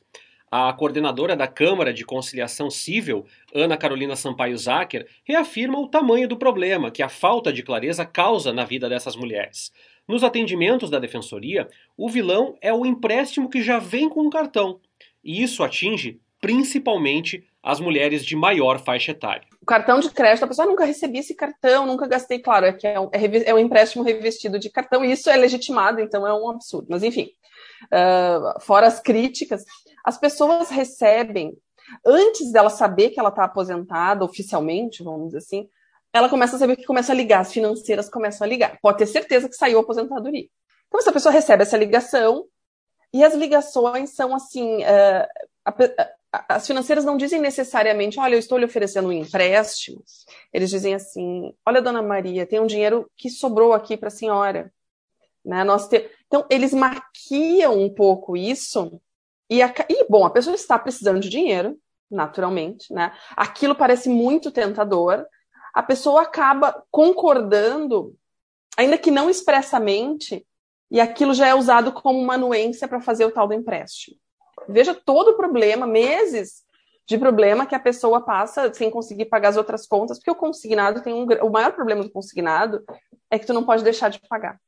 A 0.54 0.70
coordenadora 0.74 1.34
da 1.34 1.46
Câmara 1.46 1.94
de 1.94 2.04
Conciliação 2.04 2.68
Civil, 2.70 3.24
Ana 3.54 3.74
Carolina 3.74 4.14
Sampaio 4.14 4.58
Zacher, 4.58 5.08
reafirma 5.24 5.78
o 5.80 5.88
tamanho 5.88 6.28
do 6.28 6.36
problema 6.36 6.90
que 6.90 7.02
a 7.02 7.08
falta 7.08 7.50
de 7.50 7.62
clareza 7.62 8.04
causa 8.04 8.52
na 8.52 8.62
vida 8.62 8.86
dessas 8.86 9.16
mulheres. 9.16 9.72
Nos 10.06 10.22
atendimentos 10.22 10.90
da 10.90 10.98
defensoria, 10.98 11.66
o 11.96 12.06
vilão 12.06 12.54
é 12.60 12.70
o 12.70 12.84
empréstimo 12.84 13.48
que 13.48 13.62
já 13.62 13.78
vem 13.78 14.10
com 14.10 14.26
o 14.26 14.30
cartão, 14.30 14.78
e 15.24 15.42
isso 15.42 15.62
atinge 15.62 16.20
principalmente 16.38 17.42
as 17.62 17.80
mulheres 17.80 18.22
de 18.22 18.36
maior 18.36 18.78
faixa 18.78 19.12
etária. 19.12 19.46
O 19.62 19.64
cartão 19.64 20.00
de 20.00 20.10
crédito, 20.10 20.44
a 20.44 20.48
pessoa 20.48 20.68
nunca 20.68 20.84
recebi 20.84 21.20
esse 21.20 21.34
cartão, 21.34 21.86
nunca 21.86 22.06
gastei, 22.06 22.38
claro, 22.40 22.66
é 22.66 22.74
que 22.74 22.86
é 22.86 23.00
um, 23.00 23.08
é, 23.10 23.50
é 23.50 23.54
um 23.54 23.58
empréstimo 23.58 24.04
revestido 24.04 24.58
de 24.58 24.68
cartão, 24.68 25.02
e 25.02 25.12
isso 25.12 25.30
é 25.30 25.36
legitimado, 25.36 25.98
então 25.98 26.26
é 26.26 26.34
um 26.34 26.50
absurdo. 26.50 26.88
Mas 26.90 27.02
enfim, 27.02 27.30
uh, 27.84 28.60
fora 28.60 28.86
as 28.86 29.00
críticas, 29.00 29.64
as 30.04 30.18
pessoas 30.18 30.68
recebem, 30.70 31.56
antes 32.04 32.52
dela 32.52 32.70
saber 32.70 33.10
que 33.10 33.20
ela 33.20 33.28
está 33.28 33.44
aposentada 33.44 34.24
oficialmente, 34.24 35.02
vamos 35.02 35.26
dizer 35.26 35.38
assim, 35.38 35.68
ela 36.12 36.28
começa 36.28 36.56
a 36.56 36.58
saber 36.58 36.76
que 36.76 36.84
começa 36.84 37.12
a 37.12 37.14
ligar, 37.14 37.40
as 37.40 37.52
financeiras 37.52 38.08
começam 38.08 38.46
a 38.46 38.48
ligar. 38.48 38.78
Pode 38.82 38.98
ter 38.98 39.06
certeza 39.06 39.48
que 39.48 39.56
saiu 39.56 39.78
a 39.78 39.82
aposentadoria. 39.82 40.46
Então, 40.86 41.00
essa 41.00 41.12
pessoa 41.12 41.32
recebe 41.32 41.62
essa 41.62 41.76
ligação, 41.76 42.46
e 43.12 43.22
as 43.22 43.34
ligações 43.34 44.10
são 44.10 44.34
assim: 44.34 44.82
uh, 44.82 45.26
a, 45.64 45.74
a, 46.32 46.56
as 46.56 46.66
financeiras 46.66 47.04
não 47.04 47.16
dizem 47.16 47.40
necessariamente, 47.40 48.18
olha, 48.18 48.34
eu 48.34 48.38
estou 48.38 48.58
lhe 48.58 48.64
oferecendo 48.64 49.08
um 49.08 49.12
empréstimo. 49.12 50.02
Eles 50.52 50.70
dizem 50.70 50.94
assim: 50.94 51.54
olha, 51.64 51.82
dona 51.82 52.02
Maria, 52.02 52.46
tem 52.46 52.60
um 52.60 52.66
dinheiro 52.66 53.10
que 53.16 53.28
sobrou 53.28 53.72
aqui 53.72 53.96
para 53.96 54.08
a 54.08 54.10
senhora. 54.10 54.72
Né? 55.44 55.64
Nós 55.64 55.88
te... 55.88 56.08
Então, 56.26 56.46
eles 56.48 56.72
maquiam 56.72 57.78
um 57.78 57.92
pouco 57.92 58.36
isso, 58.36 59.00
e, 59.50 59.62
a... 59.62 59.72
e, 59.88 60.06
bom, 60.08 60.24
a 60.24 60.30
pessoa 60.30 60.54
está 60.54 60.78
precisando 60.78 61.20
de 61.20 61.28
dinheiro, 61.28 61.78
naturalmente, 62.10 62.92
né? 62.92 63.12
Aquilo 63.36 63.74
parece 63.74 64.08
muito 64.08 64.50
tentador, 64.50 65.24
a 65.74 65.82
pessoa 65.82 66.22
acaba 66.22 66.84
concordando, 66.90 68.14
ainda 68.76 68.98
que 68.98 69.10
não 69.10 69.30
expressamente, 69.30 70.46
e 70.90 71.00
aquilo 71.00 71.32
já 71.32 71.46
é 71.48 71.54
usado 71.54 71.92
como 71.92 72.18
uma 72.18 72.34
anuência 72.34 72.86
para 72.86 73.00
fazer 73.00 73.24
o 73.24 73.30
tal 73.30 73.48
do 73.48 73.54
empréstimo. 73.54 74.16
Veja 74.68 74.94
todo 74.94 75.30
o 75.30 75.36
problema, 75.36 75.86
meses 75.86 76.62
de 77.06 77.18
problema 77.18 77.66
que 77.66 77.74
a 77.74 77.80
pessoa 77.80 78.20
passa 78.20 78.72
sem 78.72 78.90
conseguir 78.90 79.24
pagar 79.26 79.48
as 79.48 79.56
outras 79.56 79.86
contas, 79.86 80.18
porque 80.18 80.30
o 80.30 80.36
consignado 80.36 81.02
tem 81.02 81.12
um. 81.12 81.26
O 81.42 81.50
maior 81.50 81.72
problema 81.72 82.02
do 82.02 82.10
consignado 82.10 82.84
é 83.30 83.38
que 83.38 83.46
tu 83.46 83.52
não 83.52 83.64
pode 83.64 83.82
deixar 83.82 84.08
de 84.08 84.20
pagar. 84.28 84.60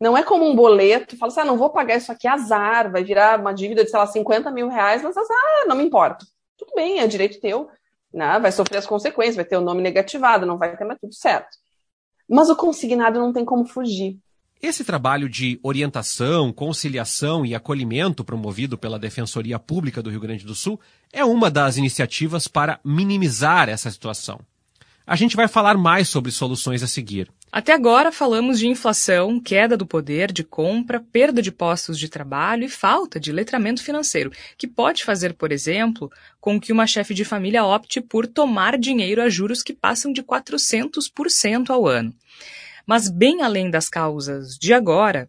Não 0.00 0.16
é 0.16 0.22
como 0.22 0.48
um 0.48 0.54
boleto, 0.54 1.16
fala 1.16 1.32
assim, 1.32 1.40
ah, 1.40 1.44
não 1.44 1.56
vou 1.56 1.70
pagar 1.70 1.96
isso 1.96 2.12
aqui, 2.12 2.28
azar, 2.28 2.90
vai 2.90 3.02
virar 3.02 3.40
uma 3.40 3.52
dívida 3.52 3.84
de, 3.84 3.90
sei 3.90 3.98
lá, 3.98 4.06
50 4.06 4.50
mil 4.50 4.68
reais, 4.68 5.02
mas 5.02 5.16
azar, 5.16 5.66
não 5.66 5.76
me 5.76 5.84
importa. 5.84 6.24
Tudo 6.56 6.72
bem, 6.74 7.00
é 7.00 7.06
direito 7.06 7.40
teu 7.40 7.68
né? 8.12 8.38
vai 8.38 8.52
sofrer 8.52 8.78
as 8.78 8.86
consequências, 8.86 9.36
vai 9.36 9.44
ter 9.44 9.56
o 9.56 9.62
nome 9.62 9.82
negativado, 9.82 10.46
não 10.46 10.58
vai 10.58 10.76
ter 10.76 10.84
mais 10.84 10.98
tudo 11.00 11.14
certo. 11.14 11.56
Mas 12.28 12.48
o 12.50 12.56
consignado 12.56 13.18
não 13.18 13.32
tem 13.32 13.44
como 13.44 13.64
fugir. 13.64 14.18
Esse 14.60 14.84
trabalho 14.84 15.28
de 15.28 15.58
orientação, 15.62 16.52
conciliação 16.52 17.46
e 17.46 17.54
acolhimento 17.54 18.24
promovido 18.24 18.76
pela 18.76 18.98
Defensoria 18.98 19.58
Pública 19.58 20.02
do 20.02 20.10
Rio 20.10 20.20
Grande 20.20 20.44
do 20.44 20.54
Sul 20.54 20.80
é 21.12 21.24
uma 21.24 21.48
das 21.48 21.76
iniciativas 21.76 22.48
para 22.48 22.80
minimizar 22.84 23.68
essa 23.68 23.88
situação. 23.88 24.40
A 25.06 25.14
gente 25.14 25.36
vai 25.36 25.46
falar 25.46 25.78
mais 25.78 26.08
sobre 26.08 26.32
soluções 26.32 26.82
a 26.82 26.88
seguir. 26.88 27.30
Até 27.50 27.72
agora 27.72 28.12
falamos 28.12 28.58
de 28.58 28.68
inflação, 28.68 29.40
queda 29.40 29.74
do 29.74 29.86
poder 29.86 30.30
de 30.30 30.44
compra, 30.44 31.00
perda 31.00 31.40
de 31.40 31.50
postos 31.50 31.98
de 31.98 32.06
trabalho 32.06 32.64
e 32.64 32.68
falta 32.68 33.18
de 33.18 33.32
letramento 33.32 33.82
financeiro, 33.82 34.30
que 34.58 34.66
pode 34.66 35.02
fazer, 35.02 35.32
por 35.32 35.50
exemplo, 35.50 36.12
com 36.40 36.60
que 36.60 36.72
uma 36.72 36.86
chefe 36.86 37.14
de 37.14 37.24
família 37.24 37.64
opte 37.64 38.02
por 38.02 38.26
tomar 38.26 38.76
dinheiro 38.76 39.22
a 39.22 39.30
juros 39.30 39.62
que 39.62 39.72
passam 39.72 40.12
de 40.12 40.22
400% 40.22 41.70
ao 41.70 41.86
ano. 41.86 42.14
Mas, 42.86 43.08
bem 43.08 43.42
além 43.42 43.70
das 43.70 43.88
causas 43.88 44.58
de 44.58 44.74
agora, 44.74 45.26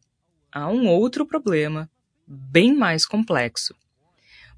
há 0.52 0.70
um 0.70 0.88
outro 0.88 1.26
problema, 1.26 1.90
bem 2.28 2.76
mais 2.76 3.06
complexo. 3.06 3.74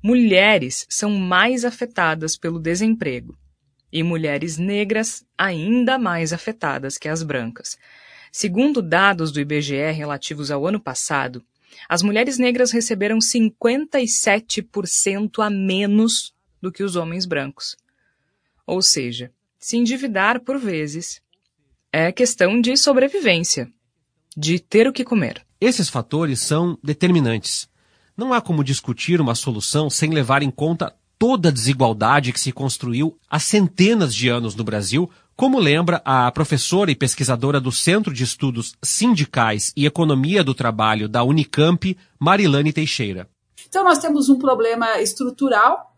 Mulheres 0.01 0.87
são 0.89 1.11
mais 1.11 1.63
afetadas 1.63 2.35
pelo 2.35 2.59
desemprego 2.59 3.37
e 3.91 4.03
mulheres 4.03 4.57
negras 4.57 5.25
ainda 5.37 5.97
mais 5.97 6.31
afetadas 6.31 6.97
que 6.97 7.09
as 7.09 7.23
brancas. 7.23 7.77
Segundo 8.31 8.81
dados 8.81 9.31
do 9.31 9.41
IBGE 9.41 9.91
relativos 9.91 10.49
ao 10.49 10.65
ano 10.65 10.79
passado, 10.79 11.43
as 11.89 12.01
mulheres 12.01 12.37
negras 12.37 12.71
receberam 12.71 13.19
57% 13.19 15.43
a 15.43 15.49
menos 15.49 16.33
do 16.61 16.71
que 16.71 16.83
os 16.83 16.95
homens 16.95 17.25
brancos. 17.25 17.75
Ou 18.65 18.81
seja, 18.81 19.31
se 19.59 19.75
endividar 19.77 20.39
por 20.41 20.57
vezes 20.57 21.21
é 21.91 22.09
questão 22.11 22.61
de 22.61 22.77
sobrevivência, 22.77 23.71
de 24.35 24.59
ter 24.59 24.87
o 24.87 24.93
que 24.93 25.03
comer. 25.03 25.45
Esses 25.59 25.89
fatores 25.89 26.39
são 26.39 26.79
determinantes. 26.81 27.69
Não 28.15 28.33
há 28.33 28.41
como 28.41 28.63
discutir 28.63 29.19
uma 29.19 29.35
solução 29.35 29.89
sem 29.89 30.11
levar 30.11 30.41
em 30.41 30.51
conta 30.51 30.95
toda 31.21 31.49
a 31.49 31.51
desigualdade 31.51 32.33
que 32.33 32.39
se 32.39 32.51
construiu 32.51 33.15
há 33.29 33.37
centenas 33.37 34.15
de 34.15 34.27
anos 34.27 34.55
no 34.55 34.63
Brasil, 34.63 35.07
como 35.35 35.59
lembra 35.59 36.01
a 36.03 36.31
professora 36.31 36.89
e 36.89 36.95
pesquisadora 36.95 37.61
do 37.61 37.71
Centro 37.71 38.11
de 38.11 38.23
Estudos 38.23 38.73
Sindicais 38.81 39.71
e 39.77 39.85
Economia 39.85 40.43
do 40.43 40.55
Trabalho 40.55 41.07
da 41.07 41.23
Unicamp, 41.23 41.95
Marilane 42.19 42.73
Teixeira. 42.73 43.29
Então 43.69 43.83
nós 43.83 43.99
temos 43.99 44.29
um 44.29 44.39
problema 44.39 44.99
estrutural, 44.99 45.95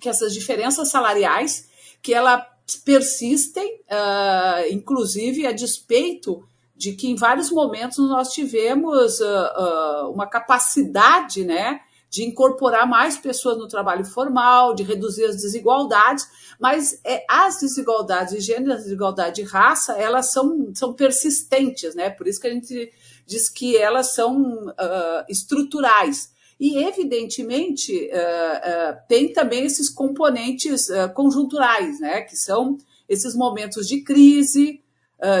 que 0.00 0.08
essas 0.08 0.32
diferenças 0.32 0.88
salariais, 0.88 1.68
que 2.00 2.14
ela 2.14 2.42
persistem, 2.82 3.74
uh, 3.90 4.72
inclusive 4.72 5.46
a 5.46 5.52
despeito 5.52 6.42
de 6.74 6.94
que 6.94 7.10
em 7.10 7.14
vários 7.14 7.50
momentos 7.50 7.98
nós 8.08 8.32
tivemos 8.32 9.20
uh, 9.20 9.24
uh, 9.26 10.10
uma 10.10 10.26
capacidade, 10.26 11.44
né, 11.44 11.82
de 12.12 12.24
incorporar 12.24 12.86
mais 12.86 13.16
pessoas 13.16 13.56
no 13.56 13.66
trabalho 13.66 14.04
formal, 14.04 14.74
de 14.74 14.82
reduzir 14.82 15.24
as 15.24 15.36
desigualdades, 15.36 16.28
mas 16.60 17.00
é, 17.02 17.24
as 17.26 17.58
desigualdades 17.58 18.34
de 18.34 18.40
gênero, 18.42 18.74
as 18.74 18.82
desigualdades 18.82 19.42
de 19.42 19.50
raça, 19.50 19.94
elas 19.94 20.30
são, 20.30 20.70
são 20.74 20.92
persistentes, 20.92 21.94
né? 21.94 22.10
Por 22.10 22.28
isso 22.28 22.38
que 22.38 22.46
a 22.46 22.52
gente 22.52 22.92
diz 23.26 23.48
que 23.48 23.78
elas 23.78 24.12
são 24.12 24.42
uh, 24.42 25.24
estruturais. 25.26 26.30
E, 26.60 26.84
evidentemente, 26.84 28.10
uh, 28.12 28.92
uh, 28.92 28.98
tem 29.08 29.32
também 29.32 29.64
esses 29.64 29.88
componentes 29.88 30.88
conjunturais, 31.14 31.98
né? 31.98 32.20
Que 32.20 32.36
são 32.36 32.76
esses 33.08 33.34
momentos 33.34 33.88
de 33.88 34.02
crise, 34.02 34.82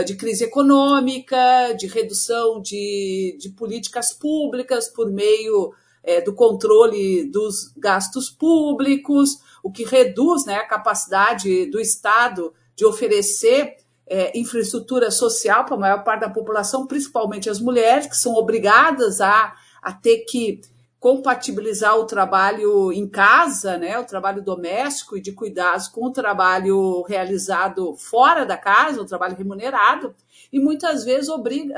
de 0.06 0.14
crise 0.14 0.44
econômica, 0.44 1.72
de 1.76 1.86
redução 1.88 2.62
de, 2.62 3.36
de 3.38 3.50
políticas 3.50 4.12
públicas 4.12 4.88
por 4.88 5.10
meio 5.10 5.74
é, 6.02 6.20
do 6.20 6.34
controle 6.34 7.24
dos 7.30 7.72
gastos 7.76 8.28
públicos, 8.28 9.38
o 9.62 9.70
que 9.70 9.84
reduz 9.84 10.44
né, 10.44 10.56
a 10.56 10.66
capacidade 10.66 11.66
do 11.66 11.80
Estado 11.80 12.52
de 12.74 12.84
oferecer 12.84 13.76
é, 14.06 14.36
infraestrutura 14.38 15.10
social 15.10 15.64
para 15.64 15.74
a 15.74 15.80
maior 15.80 16.04
parte 16.04 16.22
da 16.22 16.30
população, 16.30 16.86
principalmente 16.86 17.48
as 17.48 17.60
mulheres, 17.60 18.06
que 18.06 18.16
são 18.16 18.34
obrigadas 18.34 19.20
a, 19.20 19.54
a 19.80 19.92
ter 19.92 20.18
que 20.24 20.60
compatibilizar 21.02 21.98
o 21.98 22.04
trabalho 22.04 22.92
em 22.92 23.08
casa, 23.08 23.76
né, 23.76 23.98
o 23.98 24.04
trabalho 24.04 24.40
doméstico 24.40 25.16
e 25.16 25.20
de 25.20 25.32
cuidados 25.32 25.88
com 25.88 26.06
o 26.06 26.12
trabalho 26.12 27.02
realizado 27.02 27.96
fora 27.96 28.46
da 28.46 28.56
casa, 28.56 29.02
o 29.02 29.04
trabalho 29.04 29.34
remunerado, 29.34 30.14
e 30.52 30.60
muitas 30.60 31.04
vezes 31.04 31.28
obriga, 31.28 31.74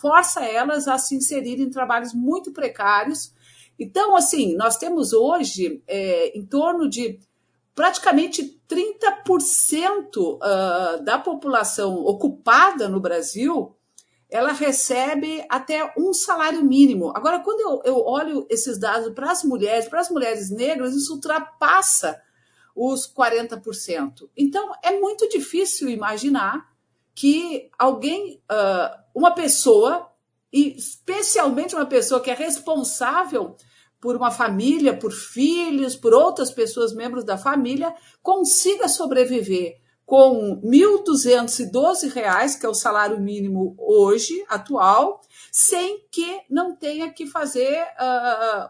força 0.00 0.44
elas 0.44 0.86
a 0.86 0.96
se 0.96 1.16
inserirem 1.16 1.66
em 1.66 1.70
trabalhos 1.70 2.14
muito 2.14 2.52
precários, 2.52 3.32
então, 3.78 4.16
assim, 4.16 4.56
nós 4.56 4.76
temos 4.76 5.12
hoje 5.12 5.82
é, 5.86 6.36
em 6.36 6.44
torno 6.44 6.88
de 6.88 7.20
praticamente 7.78 8.60
30% 8.68 10.16
uh, 10.16 11.04
da 11.04 11.16
população 11.16 12.04
ocupada 12.04 12.88
no 12.88 12.98
Brasil, 12.98 13.72
ela 14.28 14.50
recebe 14.50 15.44
até 15.48 15.94
um 15.96 16.12
salário 16.12 16.64
mínimo. 16.64 17.12
Agora, 17.16 17.38
quando 17.38 17.80
eu, 17.84 18.04
olho 18.04 18.44
esses 18.50 18.78
dados 18.78 19.14
para 19.14 19.30
as 19.30 19.44
mulheres, 19.44 19.88
para 19.88 20.00
as 20.00 20.10
mulheres 20.10 20.50
negras, 20.50 20.92
isso 20.92 21.14
ultrapassa 21.14 22.20
os 22.74 23.06
40%. 23.06 24.28
Então, 24.36 24.72
é 24.82 24.98
muito 24.98 25.28
difícil 25.28 25.88
imaginar 25.88 26.68
que 27.14 27.70
alguém, 27.78 28.42
uh, 28.50 28.98
uma 29.14 29.30
pessoa, 29.30 30.10
e 30.52 30.76
especialmente 30.76 31.76
uma 31.76 31.86
pessoa 31.86 32.20
que 32.20 32.30
é 32.30 32.34
responsável 32.34 33.56
por 34.00 34.16
uma 34.16 34.30
família, 34.30 34.96
por 34.96 35.12
filhos, 35.12 35.96
por 35.96 36.14
outras 36.14 36.50
pessoas, 36.50 36.94
membros 36.94 37.24
da 37.24 37.36
família, 37.36 37.94
consiga 38.22 38.88
sobreviver 38.88 39.80
com 40.06 40.60
R$ 40.64 40.70
1.212, 41.04 42.58
que 42.58 42.64
é 42.64 42.68
o 42.68 42.72
salário 42.74 43.20
mínimo 43.20 43.76
hoje, 43.78 44.42
atual, 44.48 45.20
sem 45.52 46.06
que 46.10 46.40
não 46.48 46.74
tenha 46.74 47.12
que 47.12 47.26
fazer, 47.26 47.86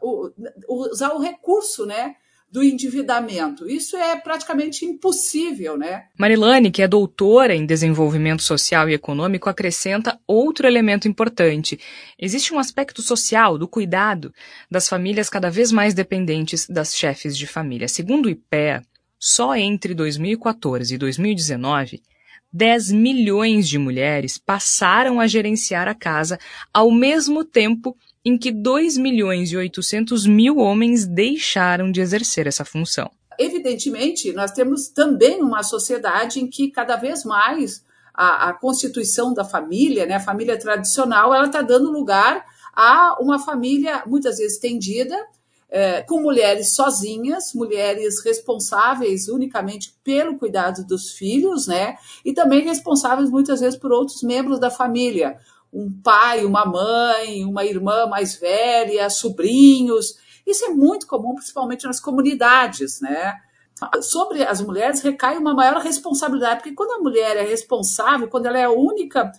uh, 0.03 0.33
usar 0.69 1.15
o 1.15 1.21
recurso, 1.21 1.87
né? 1.87 2.17
Do 2.51 2.63
endividamento. 2.63 3.69
Isso 3.69 3.97
é 3.97 4.17
praticamente 4.17 4.85
impossível, 4.85 5.77
né? 5.77 6.05
Marilane, 6.19 6.71
que 6.71 6.83
é 6.83 6.89
doutora 6.89 7.55
em 7.55 7.67
desenvolvimento 7.67 8.43
social 8.43 8.89
e 8.89 8.95
econômico, 8.95 9.51
acrescenta 9.51 10.19
outro 10.27 10.67
elemento 10.67 11.07
importante. 11.07 11.79
Existe 12.19 12.55
um 12.55 12.59
aspecto 12.59 13.03
social 13.03 13.59
do 13.59 13.69
cuidado 13.69 14.33
das 14.71 14.89
famílias 14.89 15.29
cada 15.29 15.51
vez 15.51 15.71
mais 15.71 15.93
dependentes 15.93 16.67
das 16.67 16.97
chefes 16.97 17.37
de 17.37 17.47
família. 17.47 17.87
Segundo 17.87 18.27
o 18.27 18.31
IPEA, 18.31 18.83
só 19.19 19.55
entre 19.55 19.95
2014 19.95 20.95
e 20.95 20.99
2019, 20.99 22.03
10 22.51 22.93
milhões 22.93 23.69
de 23.69 23.77
mulheres 23.77 24.39
passaram 24.39 25.21
a 25.21 25.27
gerenciar 25.27 25.87
a 25.87 25.95
casa 25.95 26.39
ao 26.73 26.91
mesmo 26.91 27.45
tempo 27.45 27.95
em 28.25 28.37
que 28.37 28.51
2 28.51 28.97
milhões 28.97 29.51
e 29.51 29.57
800 29.57 30.27
mil 30.27 30.59
homens 30.59 31.07
deixaram 31.07 31.91
de 31.91 32.01
exercer 32.01 32.47
essa 32.47 32.65
função. 32.65 33.11
Evidentemente, 33.39 34.33
nós 34.33 34.51
temos 34.51 34.89
também 34.89 35.41
uma 35.41 35.63
sociedade 35.63 36.41
em 36.41 36.49
que 36.49 36.71
cada 36.71 36.97
vez 36.97 37.25
mais 37.25 37.85
a, 38.13 38.49
a 38.49 38.53
constituição 38.53 39.33
da 39.33 39.45
família, 39.45 40.05
né, 40.05 40.17
a 40.17 40.21
família 40.21 40.59
tradicional, 40.59 41.33
ela 41.33 41.47
está 41.47 41.63
dando 41.63 41.93
lugar 41.93 42.45
a 42.75 43.17
uma 43.21 43.39
família 43.39 44.03
muitas 44.07 44.39
vezes 44.39 44.55
estendida, 44.55 45.17
é, 45.71 46.03
com 46.03 46.21
mulheres 46.21 46.75
sozinhas, 46.75 47.53
mulheres 47.55 48.25
responsáveis 48.25 49.29
unicamente 49.29 49.95
pelo 50.03 50.39
cuidado 50.39 50.85
dos 50.85 51.13
filhos, 51.13 51.67
né? 51.67 51.97
E 52.25 52.33
também 52.33 52.65
responsáveis 52.65 53.31
muitas 53.31 53.61
vezes 53.61 53.79
por 53.79 53.93
outros 53.93 54.23
membros 54.23 54.59
da 54.59 54.71
família, 54.71 55.39
um 55.73 55.91
pai, 56.03 56.45
uma 56.45 56.65
mãe, 56.65 57.45
uma 57.45 57.65
irmã 57.65 58.07
mais 58.07 58.37
velha, 58.37 59.11
sobrinhos. 59.11 60.17
Isso 60.47 60.65
é 60.65 60.69
muito 60.69 61.07
comum, 61.07 61.35
principalmente 61.35 61.87
nas 61.87 62.01
comunidades, 62.01 63.01
né? 63.01 63.35
Sobre 64.03 64.43
as 64.43 64.61
mulheres 64.61 65.03
recai 65.03 65.37
uma 65.39 65.55
maior 65.55 65.81
responsabilidade, 65.81 66.61
porque 66.61 66.75
quando 66.75 66.93
a 66.93 67.03
mulher 67.03 67.37
é 67.37 67.43
responsável, 67.43 68.29
quando 68.29 68.47
ela 68.47 68.59
é 68.59 68.65
a 68.65 68.71
única 68.71 69.31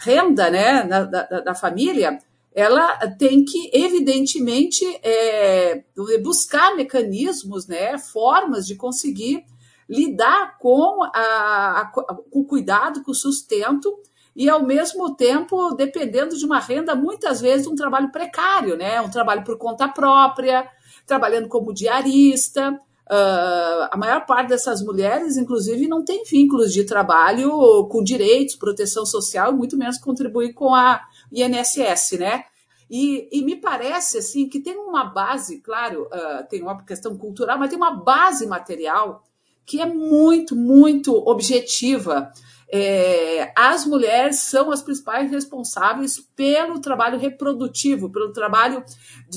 renda 0.00 0.50
né, 0.50 0.82
da, 0.84 1.04
da, 1.04 1.40
da 1.40 1.54
família, 1.54 2.18
ela 2.52 2.96
tem 3.10 3.44
que, 3.44 3.70
evidentemente, 3.72 4.84
é, 5.00 5.84
buscar 6.20 6.74
mecanismos, 6.74 7.68
né, 7.68 7.96
formas 7.98 8.66
de 8.66 8.74
conseguir 8.74 9.44
lidar 9.88 10.58
com, 10.58 11.04
a, 11.04 11.80
a, 11.80 11.86
com 11.86 12.40
o 12.40 12.44
cuidado, 12.44 13.04
com 13.04 13.12
o 13.12 13.14
sustento 13.14 13.96
e, 14.38 14.48
ao 14.48 14.64
mesmo 14.64 15.16
tempo, 15.16 15.74
dependendo 15.74 16.38
de 16.38 16.46
uma 16.46 16.60
renda, 16.60 16.94
muitas 16.94 17.40
vezes, 17.40 17.66
um 17.66 17.74
trabalho 17.74 18.12
precário, 18.12 18.76
né? 18.76 19.00
Um 19.00 19.10
trabalho 19.10 19.42
por 19.42 19.58
conta 19.58 19.88
própria, 19.88 20.64
trabalhando 21.04 21.48
como 21.48 21.74
diarista. 21.74 22.70
Uh, 23.10 23.88
a 23.90 23.96
maior 23.96 24.24
parte 24.26 24.50
dessas 24.50 24.80
mulheres, 24.80 25.36
inclusive, 25.36 25.88
não 25.88 26.04
tem 26.04 26.22
vínculos 26.22 26.72
de 26.72 26.84
trabalho 26.84 27.50
com 27.90 28.00
direitos, 28.00 28.54
proteção 28.54 29.04
social, 29.04 29.52
muito 29.52 29.76
menos 29.76 29.98
contribuir 29.98 30.52
com 30.52 30.72
a 30.72 31.00
INSS, 31.32 32.12
né? 32.20 32.44
E, 32.88 33.28
e, 33.32 33.42
me 33.42 33.56
parece 33.56 34.18
assim 34.18 34.48
que 34.48 34.60
tem 34.60 34.76
uma 34.76 35.02
base, 35.02 35.58
claro, 35.58 36.04
uh, 36.04 36.48
tem 36.48 36.62
uma 36.62 36.80
questão 36.84 37.18
cultural, 37.18 37.58
mas 37.58 37.70
tem 37.70 37.76
uma 37.76 37.90
base 37.90 38.46
material 38.46 39.24
que 39.66 39.80
é 39.80 39.84
muito, 39.84 40.54
muito 40.54 41.12
objetiva. 41.28 42.32
É, 42.70 43.50
as 43.56 43.86
mulheres 43.86 44.40
são 44.40 44.70
as 44.70 44.82
principais 44.82 45.30
responsáveis 45.30 46.20
pelo 46.36 46.80
trabalho 46.80 47.18
reprodutivo, 47.18 48.10
pelo 48.10 48.30
trabalho 48.30 48.84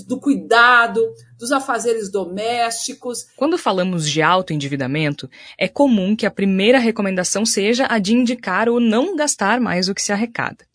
do 0.06 0.20
cuidado, 0.20 1.02
dos 1.40 1.52
afazeres 1.52 2.12
domésticos. 2.12 3.28
Quando 3.38 3.58
falamos 3.58 4.10
de 4.10 4.22
autoendividamento, 4.22 5.30
é 5.58 5.68
comum 5.68 6.16
que 6.16 6.26
a 6.26 6.32
primeira 6.32 6.78
recomendação 6.78 7.46
seja 7.46 7.88
a 7.90 8.00
de 8.00 8.14
indicar 8.14 8.68
ou 8.68 8.80
não 8.80 9.16
gastar 9.16 9.62
mais 9.62 9.88
do 9.88 9.96
que 9.96 10.02
se 10.02 10.12
arrecada. 10.12 10.66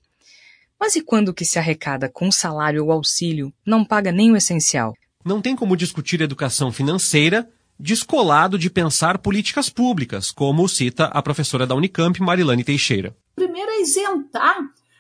Mas 0.81 0.97
e 0.97 1.03
quando 1.03 1.31
o 1.31 1.35
que 1.35 1.45
se 1.45 1.59
arrecada 1.59 2.09
com 2.09 2.31
salário 2.31 2.85
ou 2.85 2.93
auxílio 2.93 3.53
não 3.67 3.85
paga 3.85 4.11
nem 4.11 4.33
o 4.33 4.37
essencial? 4.37 4.95
Não 5.25 5.43
tem 5.43 5.57
como 5.57 5.77
discutir 5.77 6.21
educação 6.21 6.71
financeira 6.71 7.49
descolado 7.79 8.59
de 8.59 8.71
pensar 8.71 9.19
políticas 9.19 9.69
públicas, 9.69 10.31
como 10.31 10.69
cita 10.69 11.07
a 11.07 11.23
professora 11.23 11.67
da 11.67 11.75
Unicamp, 11.75 12.21
Marilane 12.21 12.65
Teixeira. 12.65 13.15
Primeiro 13.35 13.71
é 13.71 13.83
isentar 13.83 14.57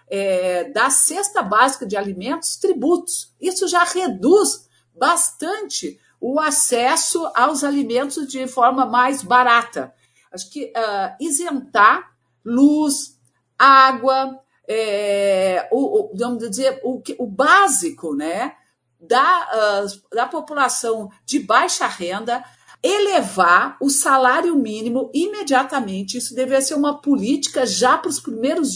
é, 0.08 0.64
da 0.70 0.90
cesta 0.90 1.42
básica 1.42 1.86
de 1.86 1.96
alimentos 1.96 2.56
tributos. 2.56 3.32
Isso 3.40 3.66
já 3.66 3.84
reduz 3.84 4.68
bastante 4.94 5.98
o 6.20 6.40
acesso 6.40 7.30
aos 7.34 7.62
alimentos 7.62 8.26
de 8.26 8.46
forma 8.46 8.86
mais 8.86 9.22
barata. 9.22 9.92
Acho 10.32 10.50
que 10.50 10.66
uh, 10.66 11.16
isentar 11.20 12.10
luz, 12.44 13.18
água, 13.58 14.40
é, 14.68 15.68
o, 15.70 16.12
o, 16.12 16.16
vamos 16.16 16.38
dizer, 16.38 16.80
o, 16.84 17.02
o 17.18 17.26
básico 17.26 18.14
né, 18.14 18.54
da, 19.00 19.84
uh, 19.84 20.14
da 20.14 20.26
população 20.26 21.10
de 21.24 21.38
baixa 21.38 21.86
renda, 21.86 22.44
elevar 22.86 23.76
o 23.80 23.90
salário 23.90 24.54
mínimo 24.54 25.10
imediatamente. 25.12 26.16
Isso 26.16 26.34
deveria 26.34 26.60
ser 26.60 26.74
uma 26.74 27.00
política 27.00 27.66
já 27.66 27.98
para 27.98 28.08
os 28.08 28.20
primeiros 28.20 28.70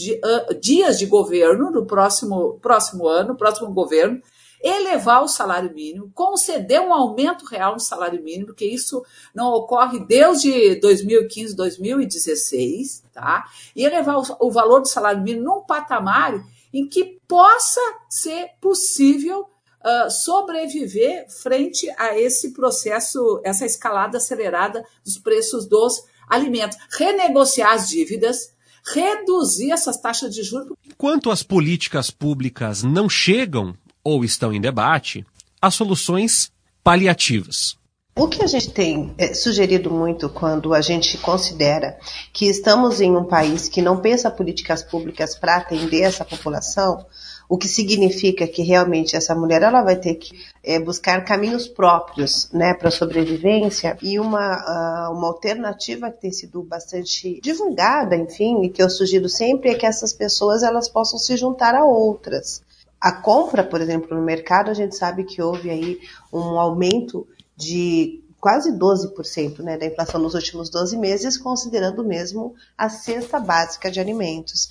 dias 0.59 0.99
de 0.99 1.05
governo 1.05 1.71
do 1.71 1.85
próximo, 1.85 2.59
próximo 2.61 3.07
ano, 3.07 3.37
próximo 3.37 3.71
governo. 3.71 4.21
Elevar 4.63 5.23
o 5.23 5.27
salário 5.27 5.73
mínimo, 5.73 6.11
conceder 6.13 6.79
um 6.81 6.93
aumento 6.93 7.45
real 7.45 7.73
no 7.73 7.79
salário 7.79 8.21
mínimo, 8.21 8.47
porque 8.47 8.65
isso 8.65 9.03
não 9.33 9.51
ocorre 9.53 10.05
desde 10.05 10.75
2015, 10.75 11.55
2016, 11.55 13.03
tá? 13.11 13.45
E 13.75 13.83
elevar 13.83 14.21
o 14.39 14.51
valor 14.51 14.81
do 14.81 14.87
salário 14.87 15.23
mínimo 15.23 15.45
num 15.45 15.61
patamar 15.61 16.39
em 16.71 16.87
que 16.87 17.19
possa 17.27 17.81
ser 18.07 18.49
possível 18.61 19.47
uh, 19.85 20.09
sobreviver 20.09 21.25
frente 21.29 21.89
a 21.97 22.17
esse 22.17 22.53
processo, 22.53 23.41
essa 23.43 23.65
escalada 23.65 24.17
acelerada 24.17 24.85
dos 25.03 25.17
preços 25.17 25.67
dos 25.67 26.03
alimentos. 26.29 26.77
Renegociar 26.97 27.73
as 27.73 27.89
dívidas, 27.89 28.53
reduzir 28.93 29.71
essas 29.71 29.97
taxas 29.97 30.33
de 30.33 30.43
juros. 30.43 30.75
Enquanto 30.85 31.29
as 31.29 31.43
políticas 31.43 32.09
públicas 32.09 32.83
não 32.83 33.09
chegam 33.09 33.75
ou 34.03 34.23
estão 34.23 34.53
em 34.53 34.61
debate, 34.61 35.25
há 35.61 35.69
soluções 35.69 36.51
paliativas. 36.83 37.79
O 38.15 38.27
que 38.27 38.43
a 38.43 38.47
gente 38.47 38.71
tem 38.71 39.13
é, 39.17 39.33
sugerido 39.33 39.89
muito 39.89 40.27
quando 40.29 40.73
a 40.73 40.81
gente 40.81 41.17
considera 41.19 41.97
que 42.33 42.45
estamos 42.45 42.99
em 42.99 43.15
um 43.15 43.23
país 43.23 43.69
que 43.69 43.81
não 43.81 44.01
pensa 44.01 44.29
políticas 44.29 44.83
públicas 44.83 45.33
para 45.33 45.55
atender 45.55 46.01
essa 46.01 46.25
população, 46.25 47.05
o 47.51 47.57
que 47.57 47.67
significa 47.67 48.47
que 48.47 48.61
realmente 48.61 49.13
essa 49.13 49.35
mulher 49.35 49.61
ela 49.61 49.81
vai 49.81 49.97
ter 49.97 50.15
que 50.15 50.31
é, 50.63 50.79
buscar 50.79 51.25
caminhos 51.25 51.67
próprios 51.67 52.49
né, 52.53 52.73
para 52.73 52.89
sobrevivência 52.89 53.97
e 54.01 54.17
uma, 54.17 55.09
uh, 55.09 55.13
uma 55.13 55.27
alternativa 55.27 56.09
que 56.09 56.21
tem 56.21 56.31
sido 56.31 56.63
bastante 56.63 57.41
divulgada, 57.41 58.15
enfim, 58.15 58.63
e 58.63 58.69
que 58.69 58.81
eu 58.81 58.89
sugiro 58.89 59.27
sempre 59.27 59.71
é 59.71 59.75
que 59.75 59.85
essas 59.85 60.13
pessoas 60.13 60.63
elas 60.63 60.87
possam 60.87 61.19
se 61.19 61.35
juntar 61.35 61.75
a 61.75 61.83
outras. 61.83 62.63
A 63.01 63.11
compra, 63.11 63.65
por 63.65 63.81
exemplo, 63.81 64.15
no 64.15 64.23
mercado, 64.23 64.71
a 64.71 64.73
gente 64.73 64.95
sabe 64.95 65.25
que 65.25 65.41
houve 65.41 65.69
aí 65.69 65.99
um 66.31 66.57
aumento 66.57 67.27
de 67.57 68.23
quase 68.39 68.71
12% 68.71 69.59
né, 69.59 69.77
da 69.77 69.87
inflação 69.87 70.21
nos 70.21 70.35
últimos 70.35 70.69
12 70.69 70.95
meses, 70.95 71.37
considerando 71.37 72.01
mesmo 72.01 72.55
a 72.77 72.87
cesta 72.87 73.41
básica 73.41 73.91
de 73.91 73.99
alimentos 73.99 74.69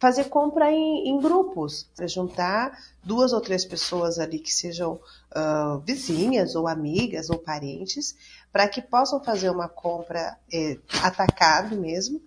fazer 0.00 0.24
compra 0.24 0.72
em, 0.72 1.10
em 1.10 1.20
grupos, 1.20 1.86
juntar 2.08 2.76
duas 3.04 3.34
ou 3.34 3.40
três 3.40 3.66
pessoas 3.66 4.18
ali 4.18 4.38
que 4.38 4.52
sejam 4.52 4.94
uh, 4.94 5.78
vizinhas 5.84 6.56
ou 6.56 6.66
amigas 6.66 7.28
ou 7.28 7.38
parentes, 7.38 8.16
para 8.50 8.66
que 8.66 8.80
possam 8.80 9.22
fazer 9.22 9.50
uma 9.50 9.68
compra 9.68 10.38
é, 10.52 10.78
atacado 11.02 11.76
mesmo. 11.76 12.20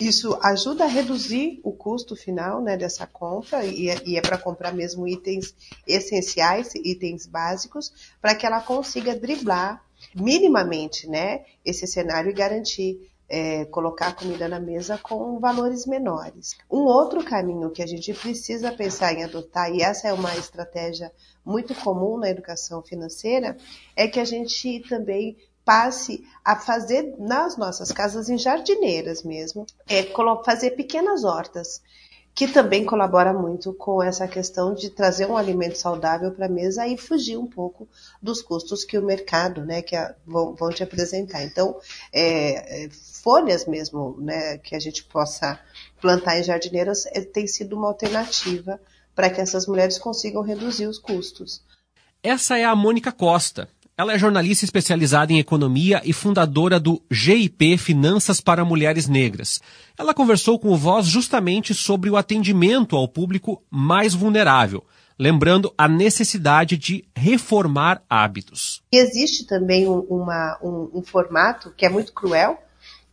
Isso 0.00 0.38
ajuda 0.42 0.84
a 0.84 0.88
reduzir 0.88 1.60
o 1.62 1.72
custo 1.72 2.16
final 2.16 2.62
né, 2.62 2.76
dessa 2.76 3.06
compra 3.06 3.64
e 3.64 3.90
é, 3.90 4.02
e 4.04 4.16
é 4.16 4.20
para 4.22 4.38
comprar 4.38 4.72
mesmo 4.72 5.06
itens 5.06 5.54
essenciais, 5.86 6.74
itens 6.76 7.26
básicos, 7.26 7.92
para 8.20 8.34
que 8.34 8.46
ela 8.46 8.60
consiga 8.60 9.14
driblar 9.14 9.84
minimamente 10.14 11.06
né, 11.08 11.44
esse 11.64 11.86
cenário 11.86 12.30
e 12.30 12.34
garantir 12.34 13.10
é, 13.28 13.64
colocar 13.66 14.14
comida 14.14 14.48
na 14.48 14.60
mesa 14.60 14.98
com 14.98 15.38
valores 15.38 15.86
menores. 15.86 16.56
Um 16.70 16.84
outro 16.84 17.24
caminho 17.24 17.70
que 17.70 17.82
a 17.82 17.86
gente 17.86 18.12
precisa 18.14 18.72
pensar 18.72 19.12
em 19.14 19.24
adotar, 19.24 19.72
e 19.72 19.82
essa 19.82 20.08
é 20.08 20.12
uma 20.12 20.34
estratégia 20.36 21.12
muito 21.44 21.74
comum 21.74 22.18
na 22.18 22.30
educação 22.30 22.82
financeira, 22.82 23.56
é 23.94 24.06
que 24.06 24.20
a 24.20 24.24
gente 24.24 24.80
também 24.88 25.36
passe 25.64 26.24
a 26.44 26.54
fazer 26.54 27.16
nas 27.18 27.56
nossas 27.56 27.90
casas 27.90 28.28
em 28.28 28.38
jardineiras 28.38 29.24
mesmo, 29.24 29.66
é 29.88 30.04
fazer 30.44 30.70
pequenas 30.72 31.24
hortas 31.24 31.82
que 32.36 32.46
também 32.46 32.84
colabora 32.84 33.32
muito 33.32 33.72
com 33.72 34.02
essa 34.02 34.28
questão 34.28 34.74
de 34.74 34.90
trazer 34.90 35.26
um 35.26 35.38
alimento 35.38 35.78
saudável 35.78 36.30
para 36.30 36.44
a 36.44 36.50
mesa 36.50 36.86
e 36.86 36.98
fugir 36.98 37.38
um 37.38 37.46
pouco 37.46 37.88
dos 38.20 38.42
custos 38.42 38.84
que 38.84 38.98
o 38.98 39.02
mercado, 39.02 39.64
né, 39.64 39.80
que 39.80 39.96
a, 39.96 40.14
vão, 40.26 40.54
vão, 40.54 40.68
te 40.68 40.82
apresentar. 40.82 41.42
Então, 41.42 41.80
é, 42.12 42.84
é, 42.84 42.90
folhas 42.90 43.64
mesmo, 43.64 44.18
né, 44.20 44.58
que 44.58 44.76
a 44.76 44.78
gente 44.78 45.02
possa 45.04 45.58
plantar 45.98 46.38
em 46.38 46.42
jardineiras 46.42 47.06
é, 47.06 47.22
tem 47.22 47.46
sido 47.46 47.74
uma 47.74 47.88
alternativa 47.88 48.78
para 49.14 49.30
que 49.30 49.40
essas 49.40 49.66
mulheres 49.66 49.96
consigam 49.96 50.42
reduzir 50.42 50.86
os 50.86 50.98
custos. 50.98 51.62
Essa 52.22 52.58
é 52.58 52.64
a 52.64 52.76
Mônica 52.76 53.12
Costa. 53.12 53.66
Ela 53.98 54.12
é 54.12 54.18
jornalista 54.18 54.62
especializada 54.62 55.32
em 55.32 55.38
economia 55.38 56.02
e 56.04 56.12
fundadora 56.12 56.78
do 56.78 57.00
GIP 57.10 57.78
Finanças 57.78 58.42
para 58.42 58.62
Mulheres 58.62 59.08
Negras. 59.08 59.58
Ela 59.98 60.12
conversou 60.12 60.58
com 60.58 60.68
o 60.68 60.76
Voz 60.76 61.06
justamente 61.06 61.72
sobre 61.72 62.10
o 62.10 62.16
atendimento 62.18 62.94
ao 62.94 63.08
público 63.08 63.62
mais 63.70 64.12
vulnerável, 64.12 64.84
lembrando 65.18 65.72
a 65.78 65.88
necessidade 65.88 66.76
de 66.76 67.06
reformar 67.16 68.02
hábitos. 68.06 68.82
Existe 68.92 69.46
também 69.46 69.88
um, 69.88 70.00
uma, 70.00 70.58
um, 70.62 70.98
um 70.98 71.02
formato 71.02 71.72
que 71.74 71.86
é 71.86 71.88
muito 71.88 72.12
cruel, 72.12 72.62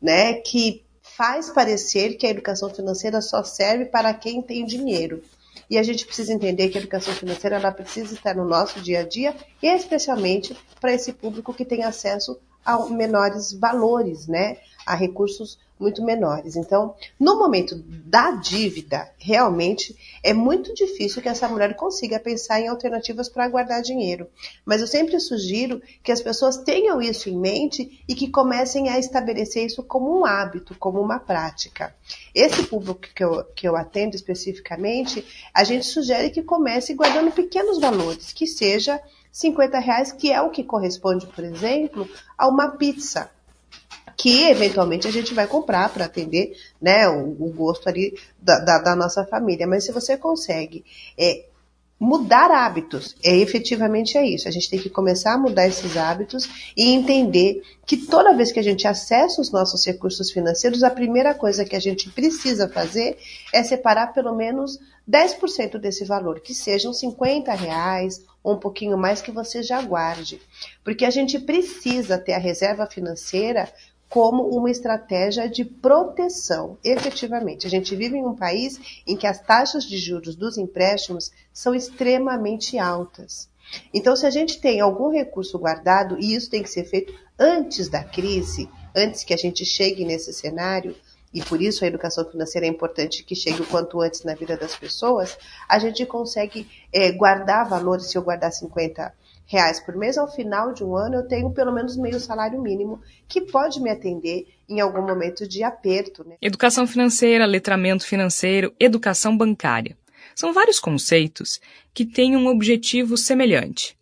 né, 0.02 0.34
que 0.34 0.84
faz 1.02 1.50
parecer 1.50 2.17
que 2.17 2.28
a 2.28 2.30
educação 2.30 2.69
financeira 2.69 3.22
só 3.22 3.41
serve 3.41 3.86
para 3.86 4.13
quem 4.13 4.41
tem 4.41 4.65
dinheiro. 4.65 5.24
E 5.73 5.77
a 5.79 5.81
gente 5.81 6.05
precisa 6.05 6.31
entender 6.31 6.69
que 6.69 6.77
a 6.77 6.81
educação 6.81 7.15
financeira 7.15 7.55
ela 7.55 7.71
precisa 7.71 8.13
estar 8.13 8.36
no 8.36 8.45
nosso 8.45 8.79
dia 8.79 8.99
a 8.99 9.03
dia, 9.07 9.36
especialmente 9.59 10.55
para 10.79 10.93
esse 10.93 11.12
público 11.12 11.51
que 11.51 11.65
tem 11.65 11.83
acesso 11.83 12.39
a 12.63 12.77
menores 12.89 13.51
valores, 13.53 14.27
né? 14.27 14.57
A 14.86 14.96
recursos 14.96 15.58
muito 15.84 16.04
menores. 16.04 16.56
Então, 16.56 16.96
no 17.19 17.38
momento 17.38 17.76
da 17.86 18.32
dívida, 18.32 19.12
realmente 19.17 19.96
é 20.24 20.34
muito 20.34 20.74
difícil 20.74 21.22
que 21.22 21.28
essa 21.28 21.48
mulher 21.48 21.76
consiga 21.76 22.19
pensar 22.19 22.62
em 22.62 22.67
alternativas 22.67 23.28
para 23.28 23.48
guardar 23.50 23.82
dinheiro. 23.82 24.28
Mas 24.65 24.82
eu 24.82 24.88
sempre 24.88 25.19
sugiro 25.19 25.82
que 26.02 26.12
as 26.12 26.22
pessoas 26.22 26.58
tenham 26.58 27.02
isso 27.02 27.30
em 27.30 27.38
mente 27.38 28.02
e 28.08 28.15
que 28.15 28.30
comecem 28.30 28.89
a 28.89 28.98
estabelecer 28.98 29.65
isso 29.65 29.84
como 29.84 30.19
um 30.19 30.26
hábito, 30.26 30.76
como 30.80 31.02
uma 31.02 31.19
prática. 31.19 31.93
Esse 32.34 32.63
público 32.63 33.02
que 33.13 33.24
eu, 33.24 33.43
que 33.56 33.67
eu 33.67 33.76
atendo 33.76 34.15
especificamente, 34.15 35.26
a 35.54 35.63
gente 35.63 35.86
sugere 35.86 36.30
que 36.30 36.43
comece 36.43 36.93
guardando 36.93 37.32
pequenos 37.32 37.80
valores, 37.80 38.32
que 38.32 38.48
seja 38.48 39.02
50 39.32 39.80
reais, 39.80 40.12
que 40.12 40.32
é 40.32 40.41
o 40.41 40.52
que 40.52 40.63
corresponde, 40.63 41.26
por 41.28 41.43
exemplo, 41.43 42.08
a 42.38 42.48
uma 42.48 42.69
pizza 42.69 43.30
que 44.17 44.43
eventualmente 44.43 45.08
a 45.08 45.12
gente 45.12 45.34
vai 45.34 45.47
comprar 45.47 45.89
para 45.89 46.06
atender 46.06 46.56
né, 46.82 47.08
o, 47.08 47.30
o, 47.39 47.54
gosto 47.54 47.88
ali 47.88 48.17
da, 48.41 48.60
da, 48.60 48.80
da, 48.80 48.95
nossa 48.95 49.26
família. 49.26 49.67
Mas 49.67 49.86
se 49.86 49.91
você 49.91 50.17
consegue 50.17 50.84
é, 51.17 51.45
mudar 51.99 52.52
hábitos, 52.52 53.15
é 53.23 53.36
efetivamente 53.38 54.17
é 54.17 54.26
isso. 54.26 54.47
A 54.47 54.52
gente 54.52 54.69
tem 54.69 54.80
que 54.80 54.89
começar 54.89 55.34
a 55.34 55.38
mudar 55.38 55.67
esses 55.67 55.95
hábitos 55.95 56.73
e 56.76 56.91
entender 56.91 57.63
que 57.86 57.95
toda 57.95 58.36
vez 58.36 58.52
que 58.52 58.60
a 58.60 58.63
gente 58.63 58.88
acessa 58.88 59.41
os 59.41 59.52
nossos 59.52 59.86
recursos 59.86 60.30
financeiros, 60.30 60.84
a 60.84 60.89
primeira 60.89 61.34
coisa 61.34 61.63
que 61.63 61.76
a 61.76 61.80
gente 61.80 62.10
precisa 62.10 62.67
fazer 62.67 63.17
é 63.54 63.63
separar 63.63 64.13
pelo 64.13 64.36
menos 64.36 64.80
10% 65.10 65.78
desse 65.78 66.06
valor, 66.06 66.39
que 66.39 66.54
sejam 66.54 66.93
50 66.93 67.54
reais 67.54 68.21
ou 68.43 68.56
um 68.56 68.60
pouquinho 68.60 68.97
mais 68.97 69.21
que 69.21 69.32
você 69.32 69.63
já 69.63 69.82
guarde. 69.82 70.41
Porque 70.84 71.06
a 71.06 71.10
gente 71.10 71.39
precisa 71.39 72.17
ter 72.17 72.34
a 72.34 72.39
reserva 72.39 72.86
financeira 72.86 73.71
como 74.13 74.43
uma 74.43 74.69
estratégia 74.69 75.49
de 75.49 75.65
proteção, 75.65 76.78
efetivamente. 76.84 77.65
A 77.65 77.69
gente 77.69 77.95
vive 77.95 78.15
em 78.15 78.23
um 78.23 78.36
país 78.36 78.80
em 79.08 79.17
que 79.17 79.26
as 79.26 79.41
taxas 79.41 79.86
de 79.86 79.97
juros 79.97 80.36
dos 80.36 80.56
empréstimos 80.56 81.32
são 81.52 81.73
extremamente 81.73 82.78
altas. 82.78 83.49
Então, 83.91 84.15
se 84.15 84.28
a 84.28 84.30
gente 84.30 84.62
tem 84.62 84.80
algum 84.80 85.10
recurso 85.10 85.58
guardado, 85.58 86.19
e 86.19 86.36
isso 86.36 86.47
tem 86.47 86.62
que 86.62 86.69
ser 86.69 86.84
feito 86.84 87.12
antes 87.39 87.89
da 87.89 88.04
crise, 88.04 88.69
antes 88.95 89.23
que 89.23 89.34
a 89.34 89.38
gente 89.38 89.65
chegue 89.65 90.06
nesse 90.06 90.32
cenário, 90.32 90.95
e 91.34 91.41
por 91.41 91.60
isso 91.60 91.84
a 91.84 91.88
educação 91.88 92.23
financeira 92.23 92.67
é 92.67 92.69
importante 92.69 93.23
que 93.23 93.34
chegue 93.34 93.63
o 93.63 93.65
quanto 93.65 93.99
antes 93.99 94.23
na 94.23 94.36
vida 94.36 94.56
das 94.56 94.76
pessoas, 94.76 95.36
a 95.67 95.80
gente 95.80 96.06
consegue 96.06 96.67
é, 96.93 97.12
guardar 97.12 97.67
valores. 97.67 98.12
Se 98.12 98.17
eu 98.19 98.21
guardar 98.21 98.52
50 98.52 99.12
reais 99.53 99.79
por 99.79 99.95
mês, 99.95 100.17
ao 100.17 100.27
final 100.27 100.73
de 100.73 100.83
um 100.83 100.95
ano 100.95 101.15
eu 101.15 101.27
tenho 101.27 101.51
pelo 101.51 101.71
menos 101.71 101.95
meio 101.95 102.19
salário 102.19 102.59
mínimo 102.59 102.99
que 103.27 103.41
pode 103.41 103.79
me 103.79 103.89
atender 103.89 104.47
em 104.67 104.81
algum 104.81 105.01
momento 105.03 105.47
de 105.47 105.63
aperto. 105.63 106.27
Né? 106.27 106.35
Educação 106.41 106.87
financeira, 106.87 107.45
letramento 107.45 108.05
financeiro, 108.05 108.73
educação 108.79 109.37
bancária. 109.37 109.95
São 110.35 110.51
vários 110.51 110.79
conceitos 110.79 111.61
que 111.93 112.03
têm 112.03 112.35
um 112.35 112.47
objetivo 112.47 113.15
semelhante: 113.15 113.95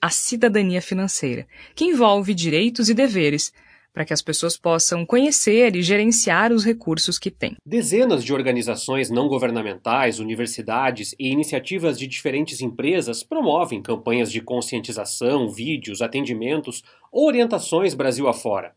a 0.00 0.08
cidadania 0.08 0.80
financeira, 0.80 1.46
que 1.74 1.84
envolve 1.84 2.32
direitos 2.32 2.88
e 2.88 2.94
deveres, 2.94 3.52
para 3.92 4.04
que 4.04 4.12
as 4.12 4.22
pessoas 4.22 4.56
possam 4.56 5.04
conhecer 5.04 5.76
e 5.76 5.82
gerenciar 5.82 6.52
os 6.52 6.64
recursos 6.64 7.18
que 7.18 7.30
têm. 7.30 7.56
Dezenas 7.64 8.24
de 8.24 8.32
organizações 8.32 9.10
não 9.10 9.28
governamentais, 9.28 10.18
universidades 10.18 11.14
e 11.18 11.30
iniciativas 11.30 11.98
de 11.98 12.06
diferentes 12.06 12.60
empresas 12.60 13.22
promovem 13.22 13.82
campanhas 13.82 14.32
de 14.32 14.40
conscientização, 14.40 15.50
vídeos, 15.50 16.00
atendimentos 16.00 16.82
ou 17.10 17.26
orientações 17.26 17.94
Brasil 17.94 18.28
afora. 18.28 18.72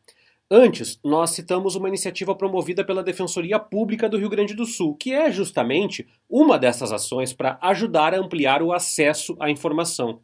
Antes, 0.49 0.99
nós 1.03 1.31
citamos 1.31 1.75
uma 1.75 1.87
iniciativa 1.87 2.35
promovida 2.35 2.85
pela 2.85 3.01
Defensoria 3.01 3.57
Pública 3.57 4.07
do 4.07 4.17
Rio 4.17 4.29
Grande 4.29 4.53
do 4.53 4.63
Sul, 4.63 4.95
que 4.95 5.11
é 5.11 5.31
justamente 5.31 6.07
uma 6.29 6.59
dessas 6.59 6.91
ações 6.91 7.33
para 7.33 7.57
ajudar 7.63 8.13
a 8.13 8.19
ampliar 8.19 8.61
o 8.61 8.71
acesso 8.71 9.35
à 9.39 9.49
informação. 9.49 10.19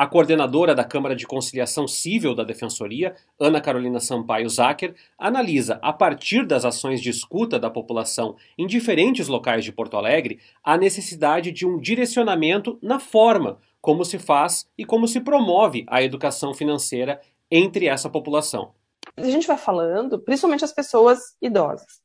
A 0.00 0.06
coordenadora 0.06 0.74
da 0.74 0.82
Câmara 0.82 1.14
de 1.14 1.26
Conciliação 1.26 1.86
Civil 1.86 2.34
da 2.34 2.42
Defensoria, 2.42 3.14
Ana 3.38 3.60
Carolina 3.60 4.00
Sampaio 4.00 4.48
Zacher, 4.48 4.94
analisa, 5.18 5.78
a 5.82 5.92
partir 5.92 6.46
das 6.46 6.64
ações 6.64 7.02
de 7.02 7.10
escuta 7.10 7.58
da 7.58 7.68
população 7.68 8.34
em 8.56 8.66
diferentes 8.66 9.28
locais 9.28 9.62
de 9.62 9.70
Porto 9.70 9.98
Alegre, 9.98 10.40
a 10.64 10.78
necessidade 10.78 11.52
de 11.52 11.66
um 11.66 11.78
direcionamento 11.78 12.78
na 12.80 12.98
forma 12.98 13.58
como 13.78 14.02
se 14.02 14.18
faz 14.18 14.66
e 14.78 14.86
como 14.86 15.06
se 15.06 15.20
promove 15.20 15.84
a 15.86 16.02
educação 16.02 16.54
financeira 16.54 17.20
entre 17.50 17.86
essa 17.86 18.08
população. 18.08 18.72
A 19.18 19.24
gente 19.24 19.46
vai 19.46 19.58
falando, 19.58 20.18
principalmente 20.18 20.64
as 20.64 20.72
pessoas 20.72 21.36
idosas. 21.42 22.00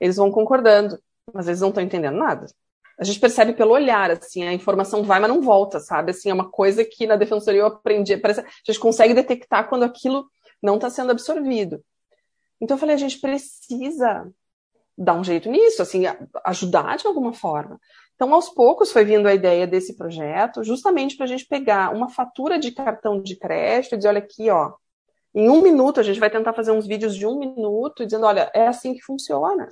Eles 0.00 0.14
vão 0.14 0.30
concordando, 0.30 1.00
mas 1.32 1.48
eles 1.48 1.60
não 1.60 1.70
estão 1.70 1.82
entendendo 1.82 2.16
nada 2.16 2.46
a 2.98 3.04
gente 3.04 3.20
percebe 3.20 3.52
pelo 3.52 3.72
olhar, 3.72 4.10
assim, 4.10 4.44
a 4.44 4.52
informação 4.52 5.02
vai, 5.02 5.18
mas 5.20 5.28
não 5.28 5.40
volta, 5.40 5.80
sabe? 5.80 6.12
Assim, 6.12 6.30
é 6.30 6.34
uma 6.34 6.50
coisa 6.50 6.84
que 6.84 7.06
na 7.06 7.16
defensoria 7.16 7.60
eu 7.60 7.66
aprendi, 7.66 8.16
parece, 8.16 8.40
a 8.40 8.44
gente 8.64 8.78
consegue 8.78 9.14
detectar 9.14 9.68
quando 9.68 9.82
aquilo 9.82 10.26
não 10.62 10.76
está 10.76 10.88
sendo 10.88 11.10
absorvido. 11.10 11.82
Então 12.60 12.76
eu 12.76 12.78
falei, 12.78 12.94
a 12.94 12.98
gente 12.98 13.20
precisa 13.20 14.30
dar 14.96 15.14
um 15.14 15.24
jeito 15.24 15.50
nisso, 15.50 15.82
assim, 15.82 16.04
ajudar 16.44 16.96
de 16.96 17.06
alguma 17.06 17.32
forma. 17.32 17.80
Então, 18.14 18.32
aos 18.32 18.48
poucos 18.48 18.92
foi 18.92 19.04
vindo 19.04 19.26
a 19.26 19.34
ideia 19.34 19.66
desse 19.66 19.96
projeto, 19.96 20.62
justamente 20.62 21.16
para 21.16 21.24
a 21.24 21.28
gente 21.28 21.46
pegar 21.46 21.92
uma 21.92 22.08
fatura 22.08 22.58
de 22.58 22.70
cartão 22.70 23.20
de 23.20 23.36
crédito 23.36 23.94
e 23.94 23.96
dizer, 23.96 24.08
olha 24.08 24.18
aqui, 24.18 24.48
ó, 24.50 24.72
em 25.34 25.50
um 25.50 25.60
minuto 25.60 25.98
a 25.98 26.02
gente 26.02 26.20
vai 26.20 26.30
tentar 26.30 26.52
fazer 26.52 26.70
uns 26.70 26.86
vídeos 26.86 27.16
de 27.16 27.26
um 27.26 27.36
minuto, 27.36 28.04
dizendo, 28.04 28.24
olha, 28.24 28.50
é 28.54 28.68
assim 28.68 28.94
que 28.94 29.02
funciona. 29.02 29.68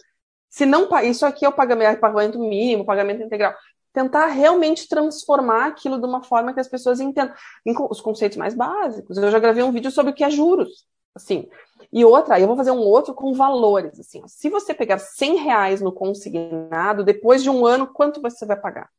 Se 0.52 0.66
não, 0.66 0.86
isso 1.02 1.24
aqui 1.24 1.46
é 1.46 1.48
o 1.48 1.52
pagamento, 1.52 1.88
é 1.88 1.96
pagamento 1.96 2.38
mínimo, 2.38 2.84
pagamento 2.84 3.22
integral. 3.22 3.54
Tentar 3.90 4.26
realmente 4.26 4.86
transformar 4.86 5.66
aquilo 5.66 5.98
de 5.98 6.04
uma 6.06 6.22
forma 6.22 6.52
que 6.52 6.60
as 6.60 6.68
pessoas 6.68 7.00
entendam 7.00 7.34
os 7.90 8.02
conceitos 8.02 8.36
mais 8.36 8.54
básicos. 8.54 9.16
Eu 9.16 9.30
já 9.30 9.38
gravei 9.38 9.62
um 9.62 9.72
vídeo 9.72 9.90
sobre 9.90 10.12
o 10.12 10.14
que 10.14 10.22
é 10.22 10.28
juros, 10.28 10.86
assim. 11.14 11.48
E 11.90 12.04
outra, 12.04 12.38
eu 12.38 12.46
vou 12.46 12.56
fazer 12.56 12.70
um 12.70 12.80
outro 12.80 13.14
com 13.14 13.32
valores, 13.32 13.98
assim. 13.98 14.22
Se 14.26 14.50
você 14.50 14.74
pegar 14.74 14.98
100 14.98 15.36
reais 15.36 15.80
no 15.80 15.90
consignado, 15.90 17.02
depois 17.02 17.42
de 17.42 17.48
um 17.48 17.64
ano, 17.64 17.86
quanto 17.86 18.20
você 18.20 18.44
vai 18.44 18.60
pagar? 18.60 18.90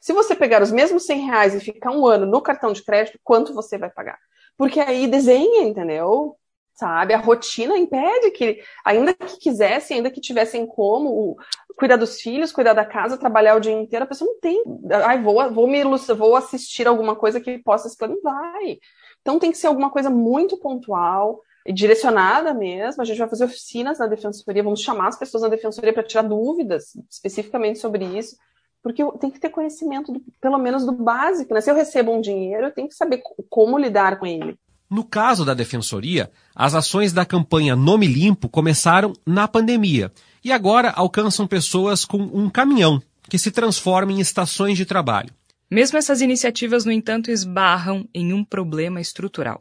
Se 0.00 0.14
você 0.14 0.34
pegar 0.34 0.62
os 0.62 0.72
mesmos 0.72 1.04
100 1.04 1.26
reais 1.26 1.54
e 1.54 1.60
ficar 1.60 1.90
um 1.90 2.06
ano 2.06 2.24
no 2.24 2.40
cartão 2.40 2.72
de 2.72 2.82
crédito, 2.82 3.20
quanto 3.22 3.52
você 3.52 3.76
vai 3.76 3.90
pagar? 3.90 4.18
Porque 4.56 4.80
aí 4.80 5.06
desenha, 5.06 5.64
entendeu? 5.64 6.38
Sabe? 6.74 7.14
A 7.14 7.18
rotina 7.18 7.78
impede 7.78 8.30
que, 8.32 8.60
ainda 8.84 9.14
que 9.14 9.38
quisessem, 9.38 9.98
ainda 9.98 10.10
que 10.10 10.20
tivessem 10.20 10.66
como 10.66 11.36
cuidar 11.76 11.96
dos 11.96 12.20
filhos, 12.20 12.52
cuidar 12.52 12.72
da 12.72 12.84
casa, 12.84 13.16
trabalhar 13.16 13.56
o 13.56 13.60
dia 13.60 13.72
inteiro, 13.72 14.04
a 14.04 14.08
pessoa 14.08 14.30
não 14.30 14.40
tem. 14.40 14.62
Ai, 15.04 15.22
vou, 15.22 15.50
vou 15.52 15.66
me 15.66 15.82
vou 16.16 16.36
assistir 16.36 16.86
alguma 16.86 17.16
coisa 17.16 17.40
que 17.40 17.58
possa 17.58 17.88
se 17.88 17.96
não 18.06 18.20
vai. 18.20 18.78
Então 19.20 19.38
tem 19.38 19.50
que 19.50 19.58
ser 19.58 19.68
alguma 19.68 19.90
coisa 19.90 20.10
muito 20.10 20.56
pontual 20.58 21.40
e 21.66 21.72
direcionada 21.72 22.52
mesmo. 22.52 23.02
A 23.02 23.04
gente 23.04 23.18
vai 23.18 23.28
fazer 23.28 23.44
oficinas 23.44 23.98
na 23.98 24.06
defensoria, 24.06 24.62
vamos 24.62 24.80
chamar 24.80 25.08
as 25.08 25.18
pessoas 25.18 25.42
na 25.42 25.48
defensoria 25.48 25.92
para 25.92 26.02
tirar 26.02 26.22
dúvidas 26.22 26.96
especificamente 27.10 27.78
sobre 27.78 28.04
isso. 28.04 28.36
Porque 28.82 29.02
tem 29.18 29.30
que 29.30 29.40
ter 29.40 29.48
conhecimento, 29.48 30.12
do, 30.12 30.20
pelo 30.40 30.58
menos 30.58 30.84
do 30.84 30.92
básico, 30.92 31.54
né? 31.54 31.60
Se 31.62 31.70
eu 31.70 31.74
recebo 31.74 32.12
um 32.12 32.20
dinheiro, 32.20 32.66
eu 32.66 32.72
tenho 32.72 32.88
que 32.88 32.94
saber 32.94 33.22
como 33.48 33.78
lidar 33.78 34.18
com 34.18 34.26
ele. 34.26 34.58
No 34.90 35.02
caso 35.02 35.44
da 35.44 35.54
Defensoria, 35.54 36.30
as 36.54 36.74
ações 36.74 37.12
da 37.12 37.24
campanha 37.24 37.74
Nome 37.74 38.06
Limpo 38.06 38.48
começaram 38.48 39.12
na 39.26 39.48
pandemia 39.48 40.12
e 40.44 40.52
agora 40.52 40.90
alcançam 40.90 41.46
pessoas 41.46 42.04
com 42.04 42.18
um 42.18 42.50
caminhão, 42.50 43.02
que 43.28 43.38
se 43.38 43.50
transforma 43.50 44.12
em 44.12 44.20
estações 44.20 44.76
de 44.76 44.84
trabalho. 44.84 45.30
Mesmo 45.70 45.98
essas 45.98 46.20
iniciativas, 46.20 46.84
no 46.84 46.92
entanto, 46.92 47.30
esbarram 47.30 48.06
em 48.14 48.32
um 48.32 48.44
problema 48.44 49.00
estrutural. 49.00 49.60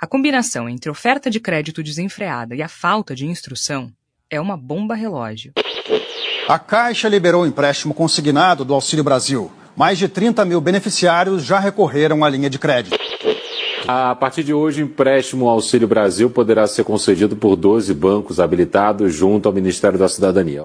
A 0.00 0.06
combinação 0.06 0.68
entre 0.68 0.90
oferta 0.90 1.30
de 1.30 1.40
crédito 1.40 1.82
desenfreada 1.82 2.54
e 2.54 2.62
a 2.62 2.68
falta 2.68 3.14
de 3.14 3.26
instrução 3.26 3.90
é 4.28 4.40
uma 4.40 4.56
bomba 4.56 4.94
relógio. 4.94 5.52
A 6.48 6.58
Caixa 6.58 7.08
liberou 7.08 7.42
o 7.42 7.46
empréstimo 7.46 7.94
consignado 7.94 8.64
do 8.64 8.74
Auxílio 8.74 9.04
Brasil. 9.04 9.50
Mais 9.76 9.98
de 9.98 10.08
30 10.08 10.44
mil 10.44 10.60
beneficiários 10.60 11.44
já 11.44 11.58
recorreram 11.58 12.24
à 12.24 12.28
linha 12.28 12.50
de 12.50 12.58
crédito. 12.58 12.98
A 13.86 14.14
partir 14.14 14.44
de 14.44 14.54
hoje, 14.54 14.82
o 14.82 14.86
empréstimo 14.86 15.48
Auxílio 15.48 15.88
Brasil 15.88 16.30
poderá 16.30 16.66
ser 16.66 16.84
concedido 16.84 17.34
por 17.36 17.56
12 17.56 17.92
bancos 17.94 18.38
habilitados 18.38 19.12
junto 19.12 19.48
ao 19.48 19.54
Ministério 19.54 19.98
da 19.98 20.08
Cidadania. 20.08 20.62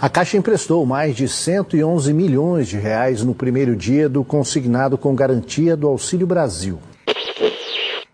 A 0.00 0.08
Caixa 0.08 0.36
emprestou 0.36 0.84
mais 0.84 1.16
de 1.16 1.26
111 1.26 2.12
milhões 2.12 2.68
de 2.68 2.76
reais 2.76 3.22
no 3.24 3.34
primeiro 3.34 3.74
dia 3.74 4.08
do 4.08 4.22
consignado 4.22 4.98
com 4.98 5.14
garantia 5.14 5.76
do 5.76 5.88
Auxílio 5.88 6.26
Brasil. 6.26 6.78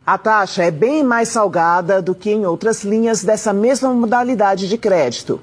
A 0.06 0.16
taxa 0.16 0.64
é 0.64 0.70
bem 0.70 1.04
mais 1.04 1.28
salgada 1.28 2.00
do 2.00 2.14
que 2.14 2.30
em 2.30 2.46
outras 2.46 2.84
linhas 2.84 3.22
dessa 3.22 3.52
mesma 3.52 3.92
modalidade 3.92 4.68
de 4.68 4.78
crédito. 4.78 5.40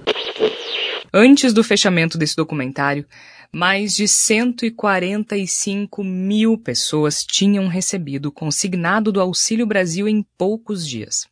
Antes 1.13 1.53
do 1.53 1.63
fechamento 1.63 2.17
desse 2.17 2.35
documentário, 2.35 3.05
mais 3.51 3.95
de 3.95 4.07
145 4.07 6.03
mil 6.03 6.55
pessoas 6.57 7.23
tinham 7.23 7.67
recebido 7.67 8.27
o 8.27 8.31
consignado 8.31 9.11
do 9.11 9.19
Auxílio 9.21 9.65
Brasil 9.65 10.07
em 10.07 10.23
poucos 10.37 10.87
dias. 10.87 11.27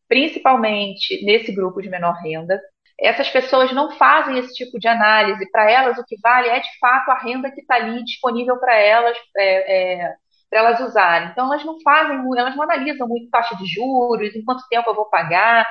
principalmente 0.08 1.24
nesse 1.26 1.54
grupo 1.54 1.82
de 1.82 1.90
menor 1.90 2.14
renda. 2.24 2.60
Essas 3.00 3.30
pessoas 3.30 3.74
não 3.74 3.92
fazem 3.98 4.38
esse 4.38 4.54
tipo 4.54 4.80
de 4.80 4.88
análise. 4.88 5.50
Para 5.52 5.70
elas, 5.70 5.98
o 5.98 6.06
que 6.06 6.16
vale 6.22 6.48
é 6.48 6.60
de 6.60 6.80
fato 6.80 7.10
a 7.12 7.20
renda 7.20 7.52
que 7.52 7.62
está 7.62 7.76
ali 7.76 8.04
disponível 8.04 8.58
para 8.58 8.76
elas, 8.76 9.18
é, 9.38 10.04
é, 10.04 10.14
para 10.50 10.60
elas 10.60 10.80
usarem. 10.80 11.30
Então, 11.30 11.46
elas 11.46 11.66
não 11.66 11.80
fazem, 11.82 12.18
elas 12.38 12.56
não 12.56 12.64
analisam 12.64 13.08
muito 13.08 13.30
taxa 13.30 13.56
de 13.58 13.66
juros, 13.66 14.34
em 14.36 14.44
quanto 14.46 14.68
tempo 14.70 14.90
eu 14.90 14.96
vou 14.96 15.10
pagar. 15.10 15.66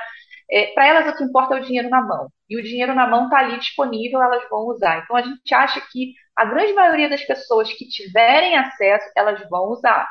É, 0.49 0.67
para 0.73 0.85
elas, 0.85 1.13
o 1.13 1.17
que 1.17 1.23
importa 1.23 1.55
é 1.55 1.61
o 1.61 1.63
dinheiro 1.63 1.89
na 1.89 2.01
mão. 2.01 2.29
E 2.49 2.57
o 2.59 2.63
dinheiro 2.63 2.93
na 2.93 3.07
mão 3.07 3.25
está 3.25 3.39
ali 3.39 3.57
disponível, 3.59 4.21
elas 4.21 4.47
vão 4.49 4.67
usar. 4.67 4.99
Então, 5.03 5.15
a 5.15 5.21
gente 5.21 5.53
acha 5.55 5.81
que 5.91 6.13
a 6.35 6.45
grande 6.45 6.73
maioria 6.73 7.09
das 7.09 7.23
pessoas 7.23 7.71
que 7.73 7.87
tiverem 7.87 8.55
acesso, 8.57 9.09
elas 9.15 9.41
vão 9.49 9.69
usar. 9.69 10.07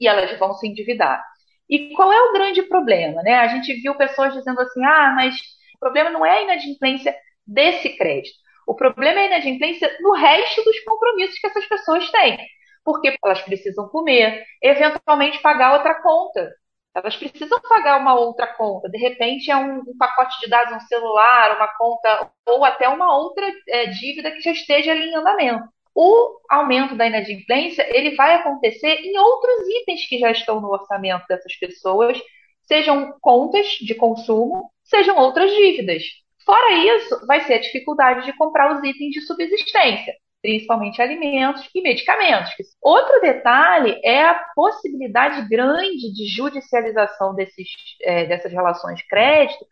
E 0.00 0.06
elas 0.06 0.36
vão 0.38 0.52
se 0.54 0.66
endividar. 0.68 1.24
E 1.68 1.92
qual 1.94 2.12
é 2.12 2.20
o 2.22 2.32
grande 2.32 2.62
problema? 2.62 3.22
Né? 3.22 3.34
A 3.34 3.48
gente 3.48 3.74
viu 3.80 3.94
pessoas 3.96 4.34
dizendo 4.34 4.60
assim: 4.60 4.84
ah, 4.84 5.12
mas 5.16 5.36
o 5.76 5.78
problema 5.78 6.10
não 6.10 6.24
é 6.24 6.38
a 6.38 6.42
inadimplência 6.42 7.14
desse 7.46 7.90
crédito. 7.96 8.36
O 8.66 8.74
problema 8.74 9.20
é 9.20 9.24
a 9.24 9.26
inadimplência 9.26 9.90
no 10.00 10.12
resto 10.14 10.62
dos 10.64 10.78
compromissos 10.84 11.38
que 11.38 11.46
essas 11.46 11.66
pessoas 11.66 12.10
têm. 12.10 12.38
porque 12.84 13.14
elas 13.24 13.42
precisam 13.42 13.88
comer, 13.88 14.44
eventualmente 14.62 15.40
pagar 15.40 15.74
outra 15.74 16.00
conta. 16.02 16.50
Elas 16.94 17.16
precisam 17.16 17.60
pagar 17.62 18.00
uma 18.00 18.14
outra 18.14 18.46
conta. 18.54 18.88
De 18.88 18.98
repente 18.98 19.50
é 19.50 19.56
um, 19.56 19.80
um 19.80 19.96
pacote 19.98 20.38
de 20.40 20.48
dados, 20.48 20.74
um 20.74 20.80
celular, 20.88 21.56
uma 21.56 21.68
conta, 21.76 22.30
ou 22.46 22.64
até 22.64 22.88
uma 22.88 23.16
outra 23.16 23.46
é, 23.68 23.86
dívida 23.86 24.30
que 24.32 24.40
já 24.40 24.52
esteja 24.52 24.92
ali 24.92 25.10
em 25.10 25.14
andamento. 25.16 25.64
O 26.00 26.38
aumento 26.48 26.94
da 26.94 27.08
inadimplência 27.08 27.84
ele 27.92 28.14
vai 28.14 28.36
acontecer 28.36 29.00
em 29.00 29.18
outros 29.18 29.66
itens 29.80 30.06
que 30.08 30.16
já 30.16 30.30
estão 30.30 30.60
no 30.60 30.68
orçamento 30.68 31.26
dessas 31.26 31.56
pessoas, 31.56 32.16
sejam 32.62 33.18
contas 33.20 33.66
de 33.80 33.96
consumo, 33.96 34.70
sejam 34.84 35.16
outras 35.18 35.50
dívidas. 35.50 36.04
Fora 36.46 36.72
isso, 36.72 37.26
vai 37.26 37.40
ser 37.40 37.54
a 37.54 37.60
dificuldade 37.60 38.26
de 38.26 38.32
comprar 38.36 38.76
os 38.76 38.88
itens 38.88 39.10
de 39.10 39.22
subsistência 39.22 40.14
principalmente 40.40 41.02
alimentos 41.02 41.68
e 41.74 41.82
medicamentos. 41.82 42.52
Outro 42.80 43.20
detalhe 43.20 44.00
é 44.04 44.22
a 44.22 44.40
possibilidade 44.54 45.48
grande 45.48 46.14
de 46.14 46.26
judicialização 46.28 47.34
desses, 47.34 47.66
é, 48.02 48.24
dessas 48.24 48.52
relações 48.52 48.98
de 48.98 49.06
crédito, 49.08 49.66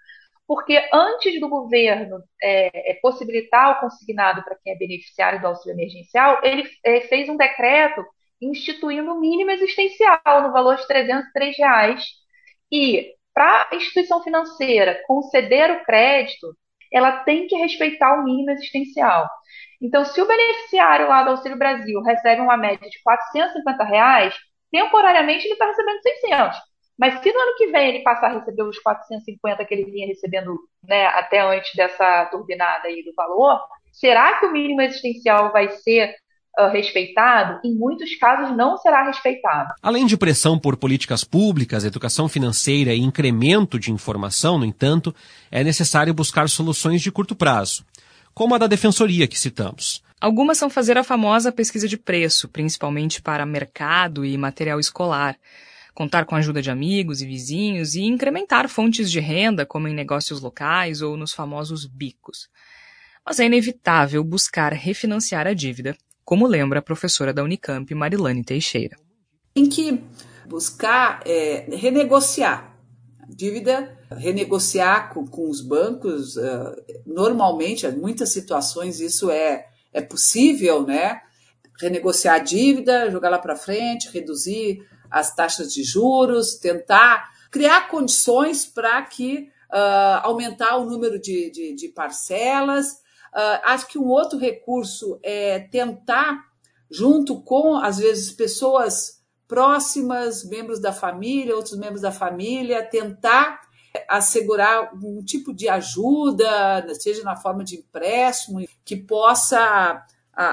porque 0.47 0.81
antes 0.93 1.41
do 1.41 1.49
governo 1.49 2.23
é, 2.43 2.93
é 2.93 2.95
possibilitar 2.95 3.73
o 3.73 3.81
consignado 3.81 4.43
para 4.45 4.57
quem 4.63 4.73
é 4.73 4.79
beneficiário 4.79 5.41
do 5.41 5.49
auxílio 5.49 5.77
emergencial, 5.77 6.41
ele 6.43 6.69
é, 6.85 7.01
fez 7.03 7.29
um 7.29 7.37
decreto 7.37 8.05
instituindo 8.41 9.13
o 9.13 9.21
mínimo 9.21 9.51
existencial 9.51 10.43
no 10.43 10.53
valor 10.53 10.77
de 10.77 10.87
303 10.87 11.57
reais. 11.59 12.05
E 12.71 13.15
para 13.35 13.69
a 13.71 13.77
instituição 13.77 14.23
financeira 14.23 15.03
conceder 15.07 15.71
o 15.71 15.85
crédito, 15.85 16.57
ela 16.93 17.25
tem 17.25 17.47
que 17.47 17.57
respeitar 17.57 18.15
o 18.19 18.25
mínimo 18.25 18.51
existencial. 18.51 19.29
Então, 19.81 20.05
se 20.05 20.21
o 20.21 20.27
beneficiário 20.27 21.09
lá 21.09 21.23
do 21.23 21.31
Auxílio 21.31 21.59
Brasil 21.59 22.01
recebe 22.03 22.41
uma 22.41 22.57
média 22.57 22.89
de 22.89 23.03
450 23.03 23.85
reais, 23.85 24.35
temporariamente 24.71 25.45
ele 25.45 25.55
está 25.55 25.67
recebendo 25.67 26.03
600. 26.03 26.76
Mas 26.99 27.23
se 27.23 27.33
no 27.33 27.39
ano 27.39 27.57
que 27.57 27.67
vem 27.67 27.89
ele 27.89 28.03
passar 28.03 28.29
a 28.29 28.39
receber 28.39 28.63
os 28.63 28.79
450 28.79 29.65
que 29.65 29.75
ele 29.75 29.91
vinha 29.91 30.07
recebendo 30.07 30.57
né, 30.83 31.07
até 31.09 31.41
antes 31.41 31.75
dessa 31.75 32.27
turbinada 32.27 32.89
aí 32.89 33.05
do 33.05 33.13
valor, 33.15 33.61
será 33.93 34.39
que 34.39 34.47
o 34.47 34.53
mínimo 34.53 34.81
existencial 34.81 35.53
vai 35.53 35.69
ser 35.71 36.15
uh, 36.59 36.69
respeitado? 36.69 37.61
Em 37.65 37.75
muitos 37.75 38.15
casos 38.17 38.57
não 38.57 38.79
será 38.79 39.05
respeitado. 39.05 39.75
Além 39.83 40.07
de 40.07 40.17
pressão 40.17 40.59
por 40.59 40.77
políticas 40.77 41.23
públicas, 41.23 41.85
educação 41.85 42.29
financeira 42.29 42.95
e 42.95 43.01
incremento 43.01 43.79
de 43.79 43.93
informação, 43.93 44.59
no 44.59 44.65
entanto, 44.65 45.15
é 45.51 45.63
necessário 45.63 46.15
buscar 46.15 46.49
soluções 46.49 47.03
de 47.03 47.13
curto 47.13 47.37
prazo 47.37 47.85
como 48.37 48.55
a 48.55 48.59
da 48.59 48.67
defensoria 48.67 49.27
que 49.27 49.39
citamos. 49.39 50.03
Algumas 50.21 50.59
são 50.59 50.69
fazer 50.69 50.99
a 50.99 51.03
famosa 51.03 51.51
pesquisa 51.51 51.89
de 51.89 51.97
preço, 51.97 52.47
principalmente 52.49 53.23
para 53.23 53.47
mercado 53.47 54.27
e 54.27 54.37
material 54.37 54.79
escolar, 54.79 55.39
contar 55.97 56.27
com 56.27 56.35
a 56.35 56.39
ajuda 56.39 56.61
de 56.61 56.71
amigos 56.71 57.23
e 57.23 57.27
vizinhos 57.27 57.95
e 57.95 58.03
incrementar 58.03 58.69
fontes 58.69 59.11
de 59.11 59.19
renda, 59.19 59.65
como 59.65 59.89
em 59.89 59.95
negócios 59.95 60.43
locais 60.43 61.01
ou 61.01 61.17
nos 61.17 61.33
famosos 61.33 61.87
bicos. 61.87 62.51
Mas 63.25 63.41
é 63.41 63.47
inevitável 63.47 64.23
buscar 64.23 64.75
refinanciar 64.75 65.47
a 65.47 65.55
dívida, 65.55 65.97
como 66.23 66.47
lembra 66.47 66.81
a 66.81 66.83
professora 66.83 67.33
da 67.33 67.43
Unicamp, 67.43 67.93
Marilane 67.95 68.45
Teixeira. 68.45 68.99
Tem 69.55 69.67
que 69.67 70.05
buscar 70.47 71.23
é, 71.25 71.67
renegociar 71.75 72.77
dívida, 73.29 73.99
renegociar 74.11 75.15
com, 75.15 75.27
com 75.27 75.49
os 75.49 75.63
bancos. 75.63 76.37
Uh, 76.37 76.77
normalmente, 77.07 77.87
em 77.87 77.97
muitas 77.97 78.33
situações, 78.33 79.01
isso 79.01 79.31
é, 79.31 79.67
é 79.93 80.03
possível, 80.03 80.87
né? 80.87 81.21
Renegociar 81.81 82.37
a 82.37 82.39
dívida, 82.39 83.11
jogar 83.11 83.31
lá 83.31 83.39
para 83.39 83.57
frente, 83.57 84.11
reduzir 84.13 84.79
as 85.11 85.35
taxas 85.35 85.73
de 85.73 85.83
juros, 85.83 86.57
tentar 86.57 87.31
criar 87.51 87.89
condições 87.89 88.67
para 88.67 89.01
que 89.03 89.49
uh, 89.73 90.21
aumentar 90.23 90.77
o 90.77 90.85
número 90.85 91.19
de, 91.19 91.51
de, 91.51 91.75
de 91.75 91.89
parcelas. 91.89 92.93
Uh, 93.33 93.61
acho 93.65 93.87
que 93.89 93.99
um 93.99 94.09
outro 94.09 94.39
recurso 94.39 95.19
é 95.23 95.61
tentar, 95.61 96.45
junto 96.91 97.41
com, 97.41 97.77
às 97.77 97.99
vezes, 97.99 98.33
pessoas 98.33 99.23
próximas, 99.47 100.45
membros 100.45 100.81
da 100.81 100.93
família, 100.93 101.55
outros 101.55 101.79
membros 101.79 102.01
da 102.01 102.11
família, 102.11 102.85
tentar 102.85 103.61
assegurar 104.09 104.93
um 104.95 105.25
tipo 105.25 105.55
de 105.55 105.69
ajuda, 105.69 106.87
seja 106.95 107.23
na 107.23 107.37
forma 107.37 107.65
de 107.65 107.77
empréstimo, 107.77 108.67
que 108.85 108.97
possa 108.97 110.05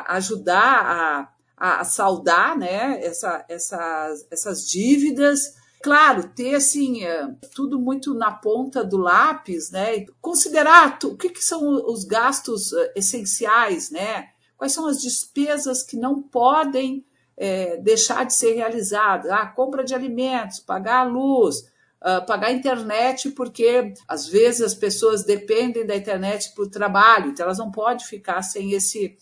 ajudar 0.07 1.33
a, 1.57 1.81
a 1.81 1.83
saldar 1.83 2.57
né, 2.57 2.99
essa, 3.03 3.45
essas, 3.47 4.27
essas 4.31 4.67
dívidas. 4.67 5.55
Claro, 5.81 6.29
ter 6.29 6.55
assim, 6.55 7.03
é, 7.03 7.27
tudo 7.53 7.79
muito 7.79 8.13
na 8.13 8.31
ponta 8.31 8.83
do 8.83 8.97
lápis, 8.97 9.69
né? 9.69 10.05
Considerar 10.21 10.97
o 11.03 11.17
que, 11.17 11.29
que 11.29 11.43
são 11.43 11.61
os 11.91 12.05
gastos 12.05 12.71
é, 12.71 12.93
essenciais, 12.95 13.91
né? 13.91 14.29
Quais 14.55 14.71
são 14.71 14.87
as 14.87 15.01
despesas 15.01 15.83
que 15.83 15.97
não 15.97 16.21
podem 16.21 17.05
é, 17.37 17.77
deixar 17.77 18.25
de 18.25 18.33
ser 18.33 18.53
realizado. 18.53 19.29
Ah, 19.31 19.45
compra 19.45 19.83
de 19.83 19.93
alimentos, 19.93 20.59
pagar 20.59 20.99
a 20.99 21.03
luz, 21.03 21.59
uh, 22.01 22.25
pagar 22.25 22.47
a 22.47 22.53
internet, 22.53 23.31
porque 23.31 23.93
às 24.07 24.27
vezes 24.27 24.61
as 24.61 24.75
pessoas 24.75 25.23
dependem 25.23 25.85
da 25.85 25.95
internet 25.95 26.53
para 26.53 26.63
o 26.63 26.69
trabalho, 26.69 27.31
então 27.31 27.45
elas 27.45 27.57
não 27.57 27.71
podem 27.71 28.05
ficar 28.05 28.41
sem 28.41 28.73
esse 28.73 29.17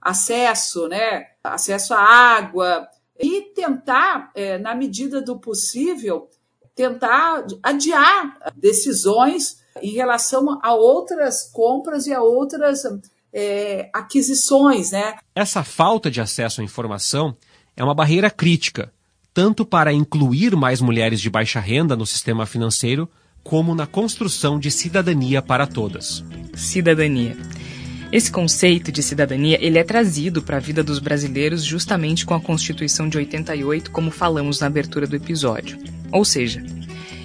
acesso, 0.00 0.88
né? 0.88 1.26
acesso 1.42 1.94
à 1.94 2.00
água, 2.00 2.88
e 3.18 3.42
tentar, 3.54 4.30
é, 4.34 4.58
na 4.58 4.74
medida 4.74 5.20
do 5.20 5.38
possível, 5.38 6.28
tentar 6.74 7.44
adiar 7.62 8.38
decisões 8.56 9.60
em 9.82 9.90
relação 9.90 10.58
a 10.62 10.74
outras 10.74 11.50
compras 11.52 12.06
e 12.06 12.14
a 12.14 12.22
outras 12.22 12.82
é, 13.32 13.90
aquisições. 13.92 14.92
Né? 14.92 15.16
Essa 15.34 15.62
falta 15.62 16.10
de 16.10 16.20
acesso 16.20 16.60
à 16.60 16.64
informação 16.64 17.36
é 17.76 17.84
uma 17.84 17.94
barreira 17.94 18.30
crítica, 18.30 18.92
tanto 19.32 19.64
para 19.64 19.92
incluir 19.92 20.56
mais 20.56 20.80
mulheres 20.80 21.20
de 21.20 21.30
baixa 21.30 21.60
renda 21.60 21.94
no 21.94 22.06
sistema 22.06 22.46
financeiro, 22.46 23.08
como 23.42 23.74
na 23.74 23.86
construção 23.86 24.58
de 24.58 24.70
cidadania 24.70 25.40
para 25.40 25.66
todas. 25.66 26.24
Cidadania. 26.54 27.36
Esse 28.12 28.32
conceito 28.32 28.90
de 28.90 29.04
cidadania 29.04 29.56
ele 29.60 29.78
é 29.78 29.84
trazido 29.84 30.42
para 30.42 30.56
a 30.56 30.60
vida 30.60 30.82
dos 30.82 30.98
brasileiros 30.98 31.62
justamente 31.64 32.26
com 32.26 32.34
a 32.34 32.40
Constituição 32.40 33.08
de 33.08 33.16
88, 33.16 33.92
como 33.92 34.10
falamos 34.10 34.58
na 34.58 34.66
abertura 34.66 35.06
do 35.06 35.14
episódio. 35.14 35.78
Ou 36.10 36.24
seja, 36.24 36.60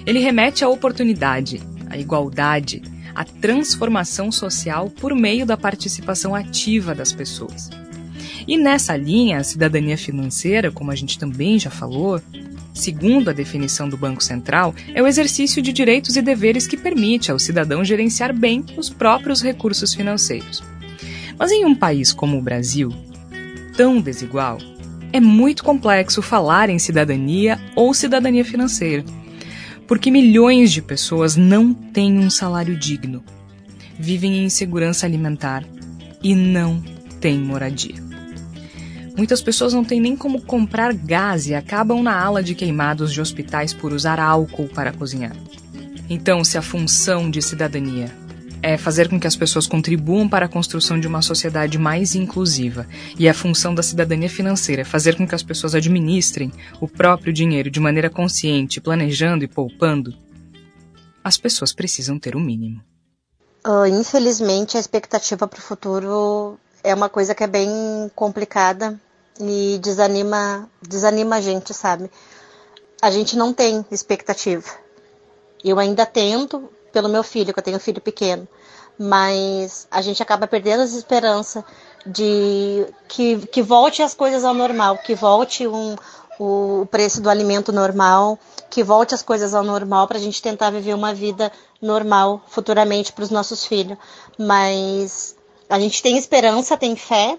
ele 0.06 0.20
remete 0.20 0.64
à 0.64 0.68
oportunidade, 0.68 1.60
à 1.90 1.98
igualdade, 1.98 2.82
à 3.16 3.24
transformação 3.24 4.30
social 4.30 4.88
por 4.88 5.12
meio 5.12 5.44
da 5.44 5.56
participação 5.56 6.36
ativa 6.36 6.94
das 6.94 7.12
pessoas. 7.12 7.68
E 8.46 8.56
nessa 8.56 8.96
linha, 8.96 9.38
a 9.38 9.44
cidadania 9.44 9.98
financeira, 9.98 10.70
como 10.70 10.92
a 10.92 10.94
gente 10.94 11.18
também 11.18 11.58
já 11.58 11.70
falou, 11.70 12.20
segundo 12.72 13.28
a 13.28 13.32
definição 13.32 13.88
do 13.88 13.96
Banco 13.96 14.22
Central, 14.22 14.72
é 14.94 15.02
o 15.02 15.06
exercício 15.08 15.60
de 15.60 15.72
direitos 15.72 16.16
e 16.16 16.22
deveres 16.22 16.64
que 16.64 16.76
permite 16.76 17.32
ao 17.32 17.40
cidadão 17.40 17.84
gerenciar 17.84 18.32
bem 18.32 18.64
os 18.76 18.88
próprios 18.88 19.42
recursos 19.42 19.92
financeiros. 19.92 20.62
Mas 21.38 21.50
em 21.50 21.64
um 21.64 21.74
país 21.74 22.12
como 22.12 22.38
o 22.38 22.42
Brasil, 22.42 22.92
tão 23.76 24.00
desigual, 24.00 24.58
é 25.12 25.20
muito 25.20 25.62
complexo 25.62 26.22
falar 26.22 26.70
em 26.70 26.78
cidadania 26.78 27.60
ou 27.74 27.94
cidadania 27.94 28.44
financeira, 28.44 29.04
porque 29.86 30.10
milhões 30.10 30.72
de 30.72 30.82
pessoas 30.82 31.36
não 31.36 31.72
têm 31.72 32.18
um 32.18 32.28
salário 32.28 32.76
digno, 32.76 33.22
vivem 33.98 34.38
em 34.38 34.44
insegurança 34.44 35.06
alimentar 35.06 35.64
e 36.22 36.34
não 36.34 36.82
têm 37.20 37.38
moradia. 37.38 38.06
Muitas 39.16 39.40
pessoas 39.40 39.72
não 39.72 39.82
têm 39.82 40.00
nem 40.00 40.14
como 40.14 40.42
comprar 40.42 40.92
gás 40.92 41.46
e 41.46 41.54
acabam 41.54 42.02
na 42.02 42.14
ala 42.14 42.42
de 42.42 42.54
queimados 42.54 43.12
de 43.12 43.20
hospitais 43.20 43.72
por 43.72 43.92
usar 43.92 44.20
álcool 44.20 44.68
para 44.68 44.92
cozinhar. 44.92 45.34
Então, 46.10 46.44
se 46.44 46.58
a 46.58 46.62
função 46.62 47.30
de 47.30 47.40
cidadania 47.40 48.12
é 48.66 48.76
fazer 48.76 49.08
com 49.08 49.20
que 49.20 49.28
as 49.28 49.36
pessoas 49.36 49.64
contribuam 49.68 50.28
para 50.28 50.46
a 50.46 50.48
construção 50.48 50.98
de 50.98 51.06
uma 51.06 51.22
sociedade 51.22 51.78
mais 51.78 52.16
inclusiva, 52.16 52.84
e 53.16 53.28
a 53.28 53.34
função 53.34 53.72
da 53.72 53.80
cidadania 53.80 54.28
financeira 54.28 54.82
é 54.82 54.84
fazer 54.84 55.16
com 55.16 55.24
que 55.24 55.36
as 55.36 55.42
pessoas 55.42 55.72
administrem 55.76 56.52
o 56.80 56.88
próprio 56.88 57.32
dinheiro 57.32 57.70
de 57.70 57.78
maneira 57.78 58.10
consciente, 58.10 58.80
planejando 58.80 59.44
e 59.44 59.48
poupando, 59.48 60.12
as 61.22 61.36
pessoas 61.36 61.72
precisam 61.72 62.18
ter 62.18 62.34
o 62.34 62.40
mínimo. 62.40 62.82
Uh, 63.64 63.86
infelizmente, 63.86 64.76
a 64.76 64.80
expectativa 64.80 65.46
para 65.46 65.58
o 65.58 65.62
futuro 65.62 66.58
é 66.82 66.92
uma 66.92 67.08
coisa 67.08 67.36
que 67.36 67.44
é 67.44 67.48
bem 67.48 67.70
complicada 68.16 69.00
e 69.40 69.78
desanima, 69.80 70.68
desanima 70.82 71.36
a 71.36 71.40
gente, 71.40 71.72
sabe? 71.72 72.10
A 73.00 73.12
gente 73.12 73.36
não 73.36 73.52
tem 73.52 73.86
expectativa. 73.92 74.66
Eu 75.62 75.78
ainda 75.78 76.04
tento 76.04 76.68
pelo 76.96 77.10
meu 77.10 77.22
filho, 77.22 77.52
que 77.52 77.58
eu 77.58 77.62
tenho 77.62 77.76
um 77.76 77.80
filho 77.80 78.00
pequeno, 78.00 78.48
mas 78.98 79.86
a 79.90 80.00
gente 80.00 80.22
acaba 80.22 80.46
perdendo 80.46 80.82
as 80.82 80.94
esperanças 80.94 81.62
de 82.06 82.86
que, 83.06 83.46
que 83.48 83.60
volte 83.60 84.02
as 84.02 84.14
coisas 84.14 84.46
ao 84.46 84.54
normal, 84.54 84.96
que 85.04 85.14
volte 85.14 85.68
um, 85.68 85.94
o 86.40 86.86
preço 86.90 87.20
do 87.20 87.28
alimento 87.28 87.70
normal, 87.70 88.38
que 88.70 88.82
volte 88.82 89.14
as 89.14 89.22
coisas 89.22 89.52
ao 89.52 89.62
normal 89.62 90.08
para 90.08 90.16
a 90.16 90.20
gente 90.20 90.40
tentar 90.40 90.70
viver 90.70 90.94
uma 90.94 91.12
vida 91.12 91.52
normal 91.82 92.40
futuramente 92.48 93.12
para 93.12 93.24
os 93.24 93.30
nossos 93.30 93.66
filhos. 93.66 93.98
Mas 94.38 95.36
a 95.68 95.78
gente 95.78 96.02
tem 96.02 96.16
esperança, 96.16 96.78
tem 96.78 96.96
fé, 96.96 97.36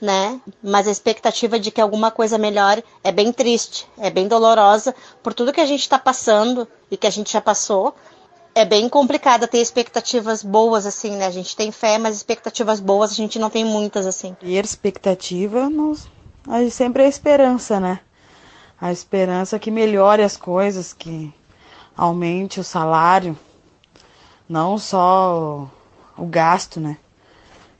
né? 0.00 0.40
Mas 0.60 0.88
a 0.88 0.90
expectativa 0.90 1.60
de 1.60 1.70
que 1.70 1.80
alguma 1.80 2.10
coisa 2.10 2.36
melhore 2.36 2.82
é 3.04 3.12
bem 3.12 3.32
triste, 3.32 3.86
é 3.96 4.10
bem 4.10 4.26
dolorosa 4.26 4.92
por 5.22 5.32
tudo 5.32 5.52
que 5.52 5.60
a 5.60 5.66
gente 5.66 5.82
está 5.82 5.96
passando 5.96 6.66
e 6.90 6.96
que 6.96 7.06
a 7.06 7.10
gente 7.10 7.32
já 7.32 7.40
passou. 7.40 7.94
É 8.54 8.64
bem 8.64 8.88
complicado 8.88 9.46
ter 9.46 9.58
expectativas 9.58 10.42
boas 10.42 10.84
assim, 10.86 11.16
né? 11.16 11.26
A 11.26 11.30
gente 11.30 11.54
tem 11.56 11.70
fé, 11.70 11.98
mas 11.98 12.16
expectativas 12.16 12.80
boas 12.80 13.12
a 13.12 13.14
gente 13.14 13.38
não 13.38 13.48
tem 13.48 13.64
muitas 13.64 14.06
assim. 14.06 14.36
E 14.42 14.56
expectativa, 14.56 15.70
nós, 15.70 16.08
sempre 16.70 17.02
é 17.02 17.06
a 17.06 17.08
esperança, 17.08 17.78
né? 17.78 18.00
A 18.80 18.90
esperança 18.90 19.58
que 19.58 19.70
melhore 19.70 20.22
as 20.22 20.36
coisas, 20.36 20.92
que 20.92 21.32
aumente 21.96 22.58
o 22.58 22.64
salário, 22.64 23.38
não 24.48 24.78
só 24.78 25.68
o, 26.16 26.22
o 26.22 26.26
gasto, 26.26 26.80
né? 26.80 26.96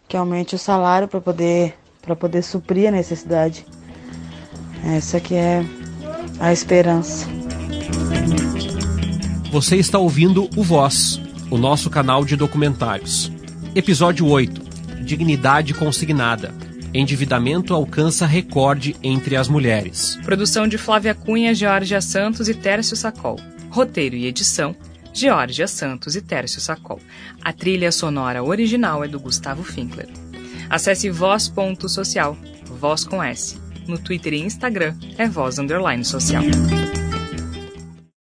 Que 0.07 0.17
aumente 0.17 0.55
o 0.55 0.59
salário 0.59 1.09
para 1.09 1.21
poder 1.21 1.77
para 2.01 2.17
poder 2.17 2.43
suprir 2.43 2.89
a 2.89 2.93
necessidade. 2.93 3.67
Essa 4.85 5.21
que 5.21 5.35
é 5.35 5.63
a 6.39 6.53
esperança. 6.53 7.27
Você 9.51 9.75
está 9.75 9.99
ouvindo 9.99 10.49
o 10.55 10.63
Voz, 10.63 11.21
o 11.51 11.59
nosso 11.59 11.91
canal 11.91 12.25
de 12.25 12.37
documentários. 12.37 13.33
Episódio 13.75 14.25
8: 14.25 15.03
Dignidade 15.03 15.75
consignada. 15.75 16.55
Endividamento 16.95 17.75
alcança 17.75 18.27
recorde 18.27 18.95
entre 19.03 19.35
as 19.35 19.49
mulheres. 19.49 20.17
Produção 20.23 20.69
de 20.69 20.79
Flávia 20.79 21.17
Cunha, 21.17 21.53
Georgia 21.53 22.01
Santos 22.01 22.49
e 22.49 22.55
Tércio 22.55 22.95
Sacol. 22.95 23.41
Roteiro 23.71 24.15
e 24.15 24.27
edição: 24.27 24.75
Georgia 25.13 25.67
Santos 25.67 26.15
e 26.15 26.23
Tércio 26.23 26.61
Sacol. 26.61 27.01
A 27.43 27.53
trilha 27.53 27.91
sonora 27.91 28.45
original 28.45 29.03
é 29.03 29.09
do 29.09 29.19
Gustavo 29.19 29.65
Finkler. 29.65 30.09
Acesse 30.69 31.11
voz.social, 31.11 32.37
voz 32.79 33.03
com 33.03 33.21
S. 33.21 33.59
No 33.89 33.99
Twitter 33.99 34.33
e 34.33 34.43
Instagram 34.43 34.95
é 35.19 35.27
voz 35.29 35.59
underline 35.59 36.05
social. 36.05 36.45